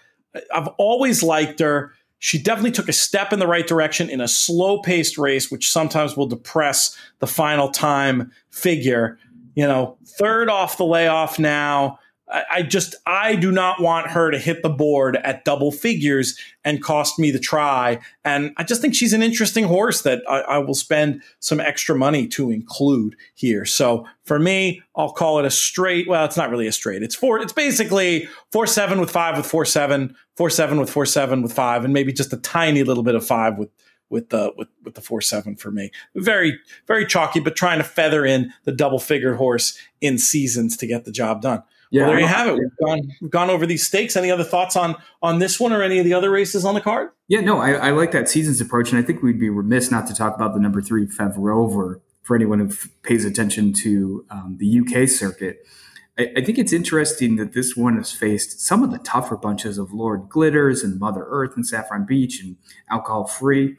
I've 0.54 0.68
always 0.78 1.22
liked 1.22 1.60
her. 1.60 1.92
She 2.18 2.38
definitely 2.38 2.72
took 2.72 2.88
a 2.88 2.94
step 2.94 3.32
in 3.32 3.38
the 3.38 3.46
right 3.46 3.66
direction 3.66 4.10
in 4.10 4.20
a 4.20 4.28
slow 4.28 4.80
paced 4.82 5.16
race, 5.16 5.50
which 5.50 5.70
sometimes 5.70 6.16
will 6.16 6.26
depress 6.26 6.96
the 7.20 7.26
final 7.26 7.70
time 7.70 8.30
figure. 8.50 9.18
You 9.54 9.66
know, 9.66 9.96
third 10.18 10.50
off 10.50 10.76
the 10.76 10.84
layoff 10.84 11.38
now. 11.38 11.98
I 12.28 12.62
just 12.62 12.96
I 13.06 13.36
do 13.36 13.52
not 13.52 13.80
want 13.80 14.08
her 14.08 14.32
to 14.32 14.38
hit 14.38 14.62
the 14.62 14.68
board 14.68 15.16
at 15.16 15.44
double 15.44 15.70
figures 15.70 16.36
and 16.64 16.82
cost 16.82 17.20
me 17.20 17.30
the 17.30 17.38
try. 17.38 18.00
And 18.24 18.52
I 18.56 18.64
just 18.64 18.80
think 18.80 18.96
she's 18.96 19.12
an 19.12 19.22
interesting 19.22 19.64
horse 19.64 20.02
that 20.02 20.22
I, 20.28 20.40
I, 20.40 20.58
will 20.58 20.74
spend 20.74 21.22
some 21.38 21.60
extra 21.60 21.94
money 21.94 22.26
to 22.28 22.50
include 22.50 23.14
here. 23.34 23.64
So 23.64 24.06
for 24.24 24.40
me, 24.40 24.82
I'll 24.96 25.12
call 25.12 25.38
it 25.38 25.44
a 25.44 25.50
straight. 25.50 26.08
Well, 26.08 26.24
it's 26.24 26.36
not 26.36 26.50
really 26.50 26.66
a 26.66 26.72
straight. 26.72 27.04
It's 27.04 27.14
four. 27.14 27.38
It's 27.38 27.52
basically 27.52 28.28
four 28.50 28.66
seven 28.66 29.00
with 29.00 29.10
five 29.10 29.36
with 29.36 29.46
four 29.46 29.64
seven, 29.64 30.16
four 30.34 30.50
seven 30.50 30.80
with 30.80 30.90
four 30.90 31.06
seven 31.06 31.42
with 31.42 31.52
five, 31.52 31.84
and 31.84 31.94
maybe 31.94 32.12
just 32.12 32.32
a 32.32 32.38
tiny 32.38 32.82
little 32.82 33.04
bit 33.04 33.14
of 33.14 33.24
five 33.24 33.56
with 33.56 33.70
with 34.10 34.30
the 34.30 34.52
with, 34.56 34.68
with 34.82 34.94
the 34.94 35.00
four 35.00 35.20
seven 35.20 35.54
for 35.54 35.70
me. 35.70 35.92
Very 36.16 36.58
very 36.88 37.06
chalky, 37.06 37.38
but 37.38 37.54
trying 37.54 37.78
to 37.78 37.84
feather 37.84 38.24
in 38.24 38.52
the 38.64 38.72
double 38.72 38.98
figured 38.98 39.36
horse 39.36 39.78
in 40.00 40.18
seasons 40.18 40.76
to 40.78 40.88
get 40.88 41.04
the 41.04 41.12
job 41.12 41.40
done. 41.40 41.62
Yeah, 41.90 42.02
well, 42.02 42.10
there 42.10 42.20
you 42.20 42.26
have 42.26 42.48
it. 42.48 42.58
We've 42.58 42.86
gone 42.86 43.12
we've 43.20 43.30
gone 43.30 43.50
over 43.50 43.66
these 43.66 43.86
stakes. 43.86 44.16
Any 44.16 44.30
other 44.30 44.44
thoughts 44.44 44.76
on 44.76 44.96
on 45.22 45.38
this 45.38 45.60
one 45.60 45.72
or 45.72 45.82
any 45.82 45.98
of 45.98 46.04
the 46.04 46.14
other 46.14 46.30
races 46.30 46.64
on 46.64 46.74
the 46.74 46.80
card? 46.80 47.10
Yeah, 47.28 47.40
no, 47.40 47.58
I, 47.58 47.72
I 47.72 47.90
like 47.90 48.12
that 48.12 48.28
season's 48.28 48.60
approach, 48.60 48.90
and 48.90 48.98
I 48.98 49.02
think 49.02 49.22
we'd 49.22 49.38
be 49.38 49.50
remiss 49.50 49.90
not 49.90 50.06
to 50.08 50.14
talk 50.14 50.34
about 50.34 50.54
the 50.54 50.60
number 50.60 50.80
three 50.80 51.06
Fev 51.06 51.34
Rover 51.36 52.00
for 52.22 52.34
anyone 52.34 52.58
who 52.58 52.74
pays 53.02 53.24
attention 53.24 53.72
to 53.72 54.26
um, 54.30 54.56
the 54.58 54.80
UK 54.80 55.08
circuit. 55.08 55.64
I, 56.18 56.32
I, 56.36 56.44
think 56.44 56.58
it's 56.58 56.72
interesting 56.72 57.36
that 57.36 57.52
this 57.52 57.76
one 57.76 57.96
has 57.96 58.10
faced 58.10 58.60
some 58.60 58.82
of 58.82 58.90
the 58.90 58.98
tougher 58.98 59.36
bunches 59.36 59.78
of 59.78 59.92
Lord 59.92 60.28
Glitters 60.28 60.82
and 60.82 60.98
Mother 60.98 61.24
Earth 61.28 61.52
and 61.54 61.64
Saffron 61.64 62.04
Beach 62.04 62.42
and 62.42 62.56
Alcohol 62.90 63.26
Free. 63.26 63.76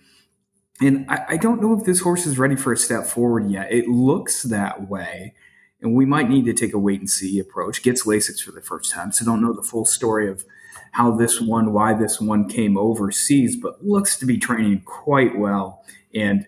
And 0.80 1.06
I, 1.10 1.26
I 1.30 1.38
don't 1.38 1.62
know 1.62 1.78
if 1.78 1.86
this 1.86 2.00
horse 2.00 2.26
is 2.26 2.40
ready 2.40 2.56
for 2.56 2.72
a 2.72 2.78
step 2.78 3.06
forward 3.06 3.50
yet. 3.50 3.72
It 3.72 3.88
looks 3.90 4.44
that 4.44 4.88
way 4.88 5.34
and 5.82 5.94
we 5.94 6.06
might 6.06 6.30
need 6.30 6.46
to 6.46 6.54
take 6.54 6.74
a 6.74 6.80
wait 6.80 7.00
and 7.00 7.10
see 7.10 7.40
approach. 7.40 7.84
Gets 7.84 8.04
Lasix 8.06 8.42
for 8.42 8.52
the 8.52 8.62
first 8.62 8.92
time, 8.92 9.12
so 9.12 9.26
don't 9.26 9.42
know 9.42 9.54
the 9.54 9.62
full 9.62 9.86
story 9.86 10.30
of 10.30 10.46
how 10.94 11.12
this 11.12 11.40
one, 11.40 11.74
why 11.74 11.94
this 11.94 12.20
one 12.20 12.48
came 12.48 12.78
overseas, 12.78 13.56
but 13.56 13.86
looks 13.86 14.18
to 14.18 14.26
be 14.26 14.38
training 14.38 14.82
quite 14.86 15.38
well. 15.38 15.84
And 16.14 16.48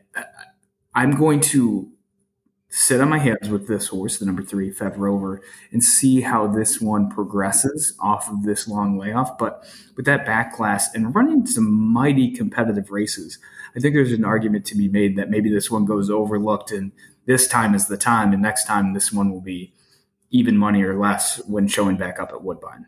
I'm 0.96 1.16
going 1.16 1.42
to 1.42 1.92
sit 2.70 3.02
on 3.02 3.10
my 3.10 3.18
hands 3.18 3.50
with 3.50 3.68
this 3.68 3.88
horse, 3.88 4.20
the 4.20 4.26
number 4.26 4.44
three 4.44 4.72
Fev 4.72 4.98
Rover, 4.98 5.42
and 5.72 5.84
see 5.84 6.22
how 6.22 6.48
this 6.48 6.80
one 6.80 7.10
progresses 7.10 7.96
off 8.00 8.30
of 8.30 8.44
this 8.44 8.68
long 8.68 8.98
layoff. 8.98 9.38
But 9.38 9.66
with 9.96 10.06
that 10.06 10.26
back 10.26 10.54
class 10.56 10.94
and 10.94 11.14
running 11.16 11.46
some 11.46 11.72
mighty 11.72 12.32
competitive 12.32 12.92
races, 12.92 13.40
I 13.76 13.80
think 13.80 13.96
there's 13.96 14.12
an 14.12 14.26
argument 14.26 14.66
to 14.66 14.76
be 14.76 14.88
made 14.88 15.16
that 15.18 15.30
maybe 15.30 15.52
this 15.52 15.72
one 15.72 15.86
goes 15.86 16.10
overlooked 16.10 16.72
and 16.72 16.92
this 17.30 17.48
time 17.48 17.76
is 17.76 17.86
the 17.86 17.96
time, 17.96 18.34
and 18.34 18.42
next 18.42 18.66
time 18.66 18.94
this 18.94 19.14
one 19.14 19.30
will 19.30 19.40
be 19.40 19.72
even 20.32 20.58
money 20.58 20.82
or 20.82 20.98
less 20.98 21.38
when 21.46 21.68
showing 21.68 21.96
back 21.96 22.20
up 22.20 22.32
at 22.32 22.44
Woodbine. 22.44 22.88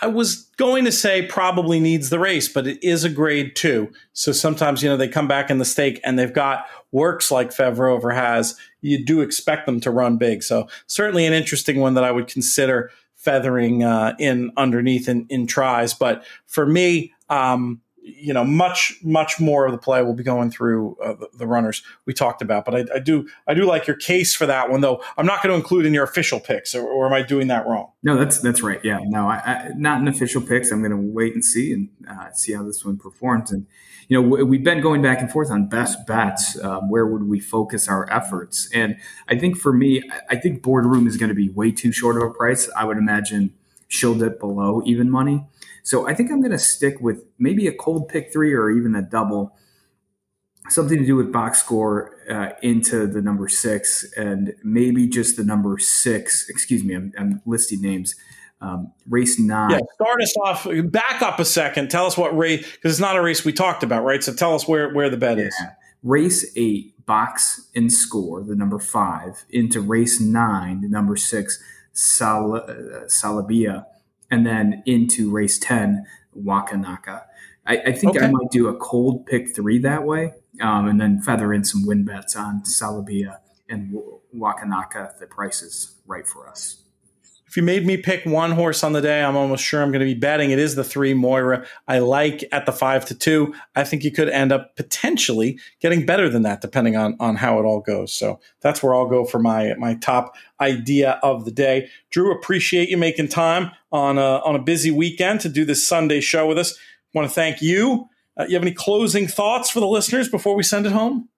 I 0.00 0.06
was 0.06 0.50
going 0.56 0.86
to 0.86 0.92
say 0.92 1.26
probably 1.26 1.78
needs 1.78 2.08
the 2.08 2.18
race, 2.18 2.48
but 2.48 2.66
it 2.66 2.82
is 2.82 3.04
a 3.04 3.10
grade 3.10 3.54
two. 3.54 3.92
So 4.14 4.32
sometimes, 4.32 4.82
you 4.82 4.88
know, 4.88 4.96
they 4.96 5.06
come 5.06 5.28
back 5.28 5.50
in 5.50 5.58
the 5.58 5.66
stake 5.66 6.00
and 6.02 6.18
they've 6.18 6.32
got 6.32 6.64
works 6.92 7.30
like 7.30 7.50
Fev 7.50 7.76
Rover 7.76 8.10
has. 8.10 8.58
You 8.80 9.04
do 9.04 9.20
expect 9.20 9.66
them 9.66 9.80
to 9.80 9.90
run 9.90 10.16
big. 10.16 10.42
So 10.42 10.66
certainly 10.86 11.26
an 11.26 11.34
interesting 11.34 11.78
one 11.78 11.92
that 11.94 12.04
I 12.04 12.12
would 12.12 12.28
consider 12.28 12.90
feathering 13.16 13.82
uh, 13.82 14.14
in 14.18 14.50
underneath 14.56 15.10
in, 15.10 15.26
in 15.28 15.46
tries. 15.46 15.92
But 15.92 16.24
for 16.46 16.64
me, 16.64 17.12
um, 17.28 17.82
you 18.06 18.32
know, 18.32 18.44
much 18.44 18.94
much 19.02 19.40
more 19.40 19.66
of 19.66 19.72
the 19.72 19.78
play 19.78 20.00
will 20.00 20.14
be 20.14 20.22
going 20.22 20.48
through 20.48 20.96
uh, 21.02 21.14
the, 21.14 21.28
the, 21.38 21.46
runners 21.46 21.82
we 22.04 22.12
talked 22.12 22.40
about. 22.40 22.64
But 22.64 22.74
I, 22.74 22.94
I, 22.94 22.98
do 23.00 23.26
I 23.48 23.54
do 23.54 23.64
like 23.64 23.88
your 23.88 23.96
case 23.96 24.32
for 24.32 24.46
that 24.46 24.70
one, 24.70 24.80
though. 24.80 25.02
I'm 25.18 25.26
not 25.26 25.42
going 25.42 25.52
to 25.52 25.56
include 25.56 25.86
in 25.86 25.92
your 25.92 26.04
official 26.04 26.38
picks, 26.38 26.72
or, 26.72 26.86
or, 26.86 27.06
am 27.06 27.12
I 27.12 27.22
doing 27.22 27.48
that 27.48 27.66
wrong? 27.66 27.90
No, 28.04 28.16
that's 28.16 28.38
that's 28.38 28.62
right. 28.62 28.80
Yeah, 28.84 29.00
no, 29.02 29.28
I, 29.28 29.36
I, 29.36 29.70
not 29.76 30.00
in 30.00 30.06
official 30.06 30.40
picks. 30.40 30.70
I'm 30.70 30.80
going 30.80 30.92
to 30.92 30.96
wait 30.96 31.34
and 31.34 31.44
see 31.44 31.72
and 31.72 31.88
uh, 32.08 32.30
see 32.30 32.52
how 32.52 32.62
this 32.62 32.84
one 32.84 32.96
performs. 32.96 33.50
And 33.50 33.66
you 34.08 34.22
know, 34.22 34.44
we've 34.44 34.62
been 34.62 34.80
going 34.80 35.02
back 35.02 35.20
and 35.20 35.30
forth 35.30 35.50
on 35.50 35.68
best 35.68 36.06
bets. 36.06 36.62
Um, 36.62 36.88
where 36.88 37.06
would 37.06 37.24
we 37.24 37.40
focus 37.40 37.88
our 37.88 38.08
efforts? 38.12 38.70
And 38.72 38.98
I 39.28 39.36
think 39.36 39.56
for 39.56 39.72
me, 39.72 40.02
I 40.30 40.36
think 40.36 40.62
boardroom 40.62 41.08
is 41.08 41.16
going 41.16 41.30
to 41.30 41.34
be 41.34 41.48
way 41.48 41.72
too 41.72 41.90
short 41.90 42.16
of 42.16 42.22
a 42.22 42.30
price. 42.30 42.70
I 42.76 42.84
would 42.84 42.98
imagine 42.98 43.52
she'll 43.88 44.14
dip 44.14 44.38
below 44.38 44.80
even 44.86 45.10
money. 45.10 45.44
So 45.86 46.08
I 46.08 46.14
think 46.14 46.32
I'm 46.32 46.40
going 46.40 46.50
to 46.50 46.58
stick 46.58 47.00
with 47.00 47.24
maybe 47.38 47.68
a 47.68 47.72
cold 47.72 48.08
pick 48.08 48.32
three 48.32 48.52
or 48.52 48.72
even 48.72 48.96
a 48.96 49.02
double, 49.02 49.56
something 50.68 50.98
to 50.98 51.06
do 51.06 51.14
with 51.14 51.32
box 51.32 51.60
score 51.60 52.12
uh, 52.28 52.54
into 52.60 53.06
the 53.06 53.22
number 53.22 53.46
six 53.46 54.04
and 54.16 54.52
maybe 54.64 55.06
just 55.06 55.36
the 55.36 55.44
number 55.44 55.78
six. 55.78 56.48
Excuse 56.48 56.82
me, 56.82 56.96
I'm, 56.96 57.12
I'm 57.16 57.40
listing 57.46 57.82
names. 57.82 58.16
Um, 58.60 58.94
race 59.08 59.38
nine. 59.38 59.70
Yeah, 59.70 59.78
start 59.94 60.20
us 60.20 60.36
off. 60.38 60.66
Back 60.90 61.22
up 61.22 61.38
a 61.38 61.44
second. 61.44 61.88
Tell 61.88 62.06
us 62.06 62.18
what 62.18 62.36
race 62.36 62.68
because 62.72 62.90
it's 62.90 63.00
not 63.00 63.14
a 63.14 63.22
race 63.22 63.44
we 63.44 63.52
talked 63.52 63.84
about, 63.84 64.02
right? 64.02 64.24
So 64.24 64.34
tell 64.34 64.56
us 64.56 64.66
where 64.66 64.92
where 64.92 65.08
the 65.08 65.16
bet 65.16 65.38
yeah. 65.38 65.44
is. 65.44 65.56
Race 66.02 66.50
eight, 66.56 67.06
box 67.06 67.68
and 67.76 67.92
score, 67.92 68.42
the 68.42 68.56
number 68.56 68.80
five, 68.80 69.44
into 69.50 69.80
race 69.80 70.20
nine, 70.20 70.80
the 70.80 70.88
number 70.88 71.14
six, 71.16 71.62
Sal- 71.92 72.56
uh, 72.56 73.06
Salabia 73.06 73.86
and 74.30 74.46
then 74.46 74.82
into 74.86 75.30
race 75.30 75.58
10, 75.58 76.06
Wakanaka. 76.36 77.22
I, 77.66 77.78
I 77.78 77.92
think 77.92 78.16
okay. 78.16 78.26
I 78.26 78.30
might 78.30 78.50
do 78.50 78.68
a 78.68 78.76
cold 78.76 79.26
pick 79.26 79.54
three 79.54 79.78
that 79.80 80.04
way, 80.04 80.34
um, 80.60 80.86
and 80.88 81.00
then 81.00 81.20
feather 81.20 81.52
in 81.52 81.64
some 81.64 81.86
win 81.86 82.04
bets 82.04 82.36
on 82.36 82.64
Salabia 82.64 83.40
and 83.68 83.98
Wakanaka 84.34 85.12
if 85.12 85.18
the 85.18 85.26
price 85.26 85.62
is 85.62 85.96
right 86.06 86.26
for 86.26 86.48
us. 86.48 86.82
If 87.46 87.56
you 87.56 87.62
made 87.62 87.86
me 87.86 87.96
pick 87.96 88.24
one 88.24 88.50
horse 88.50 88.82
on 88.82 88.92
the 88.92 89.00
day, 89.00 89.22
I'm 89.22 89.36
almost 89.36 89.64
sure 89.64 89.80
I'm 89.80 89.92
going 89.92 90.00
to 90.00 90.14
be 90.14 90.18
betting 90.18 90.50
it 90.50 90.58
is 90.58 90.74
the 90.74 90.82
three 90.82 91.14
Moira. 91.14 91.64
I 91.86 92.00
like 92.00 92.44
at 92.50 92.66
the 92.66 92.72
five 92.72 93.04
to 93.06 93.14
two. 93.14 93.54
I 93.76 93.84
think 93.84 94.02
you 94.02 94.10
could 94.10 94.28
end 94.28 94.50
up 94.50 94.74
potentially 94.76 95.58
getting 95.80 96.04
better 96.04 96.28
than 96.28 96.42
that, 96.42 96.60
depending 96.60 96.96
on 96.96 97.16
on 97.20 97.36
how 97.36 97.58
it 97.60 97.64
all 97.64 97.80
goes. 97.80 98.12
So 98.12 98.40
that's 98.60 98.82
where 98.82 98.94
I'll 98.94 99.08
go 99.08 99.24
for 99.24 99.38
my 99.38 99.74
my 99.74 99.94
top 99.94 100.34
idea 100.60 101.20
of 101.22 101.44
the 101.44 101.52
day. 101.52 101.88
Drew, 102.10 102.32
appreciate 102.32 102.88
you 102.88 102.96
making 102.96 103.28
time 103.28 103.70
on 103.92 104.18
a, 104.18 104.40
on 104.40 104.56
a 104.56 104.62
busy 104.62 104.90
weekend 104.90 105.40
to 105.40 105.48
do 105.48 105.64
this 105.64 105.86
Sunday 105.86 106.20
show 106.20 106.46
with 106.46 106.58
us. 106.58 106.72
I 106.72 107.18
want 107.18 107.28
to 107.28 107.34
thank 107.34 107.62
you. 107.62 108.08
Uh, 108.38 108.44
you 108.48 108.54
have 108.54 108.62
any 108.62 108.72
closing 108.72 109.26
thoughts 109.28 109.70
for 109.70 109.80
the 109.80 109.86
listeners 109.86 110.28
before 110.28 110.54
we 110.54 110.62
send 110.62 110.84
it 110.84 110.92
home? 110.92 111.28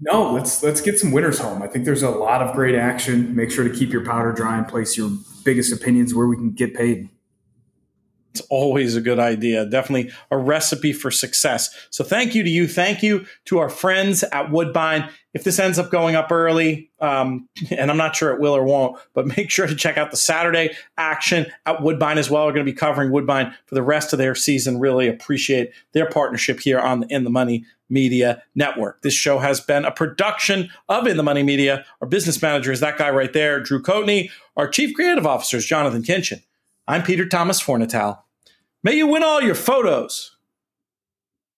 No, 0.00 0.32
let's 0.32 0.62
let's 0.62 0.80
get 0.80 0.98
some 0.98 1.12
winners 1.12 1.38
home. 1.38 1.60
I 1.62 1.66
think 1.66 1.84
there's 1.84 2.02
a 2.02 2.10
lot 2.10 2.40
of 2.42 2.54
great 2.54 2.74
action. 2.74 3.36
Make 3.36 3.50
sure 3.50 3.68
to 3.68 3.74
keep 3.74 3.92
your 3.92 4.04
powder 4.04 4.32
dry 4.32 4.56
and 4.56 4.66
place 4.66 4.96
your 4.96 5.10
biggest 5.44 5.72
opinions 5.72 6.14
where 6.14 6.26
we 6.26 6.36
can 6.36 6.52
get 6.52 6.74
paid. 6.74 7.10
It's 8.32 8.40
always 8.48 8.94
a 8.94 9.00
good 9.00 9.18
idea. 9.18 9.66
Definitely 9.66 10.12
a 10.30 10.38
recipe 10.38 10.92
for 10.92 11.10
success. 11.10 11.68
So 11.90 12.04
thank 12.04 12.34
you 12.34 12.44
to 12.44 12.48
you. 12.48 12.68
Thank 12.68 13.02
you 13.02 13.26
to 13.46 13.58
our 13.58 13.68
friends 13.68 14.22
at 14.22 14.52
Woodbine. 14.52 15.10
If 15.34 15.42
this 15.44 15.58
ends 15.58 15.78
up 15.80 15.90
going 15.90 16.14
up 16.14 16.30
early, 16.30 16.90
um, 17.00 17.48
and 17.70 17.90
I'm 17.90 17.96
not 17.96 18.14
sure 18.14 18.32
it 18.32 18.40
will 18.40 18.54
or 18.54 18.64
won't, 18.64 18.98
but 19.14 19.26
make 19.36 19.50
sure 19.50 19.66
to 19.66 19.74
check 19.74 19.98
out 19.98 20.12
the 20.12 20.16
Saturday 20.16 20.76
action 20.96 21.46
at 21.66 21.82
Woodbine 21.82 22.18
as 22.18 22.30
well. 22.30 22.46
We're 22.46 22.52
going 22.52 22.64
to 22.64 22.72
be 22.72 22.76
covering 22.76 23.10
Woodbine 23.10 23.52
for 23.66 23.74
the 23.74 23.82
rest 23.82 24.12
of 24.12 24.18
their 24.18 24.36
season. 24.36 24.78
Really 24.78 25.08
appreciate 25.08 25.72
their 25.92 26.08
partnership 26.08 26.60
here 26.60 26.78
on 26.78 27.00
the 27.00 27.08
In 27.08 27.24
the 27.24 27.30
Money 27.30 27.64
Media 27.90 28.42
Network. 28.54 29.02
This 29.02 29.14
show 29.14 29.38
has 29.38 29.60
been 29.60 29.84
a 29.84 29.90
production 29.90 30.70
of 30.88 31.06
In 31.06 31.16
the 31.16 31.22
Money 31.22 31.42
Media. 31.42 31.84
Our 32.00 32.08
business 32.08 32.40
manager 32.40 32.72
is 32.72 32.80
that 32.80 32.98
guy 32.98 33.10
right 33.10 33.32
there, 33.32 33.60
Drew 33.60 33.82
Coatney. 33.82 34.30
Our 34.56 34.68
chief 34.68 34.94
creative 34.94 35.26
officer 35.26 35.56
is 35.56 35.66
Jonathan 35.66 36.02
Kinchen. 36.02 36.42
I'm 36.86 37.02
Peter 37.02 37.26
Thomas 37.26 37.62
Fornatale. 37.62 38.18
May 38.82 38.94
you 38.94 39.06
win 39.06 39.22
all 39.22 39.42
your 39.42 39.54
photos 39.54 40.36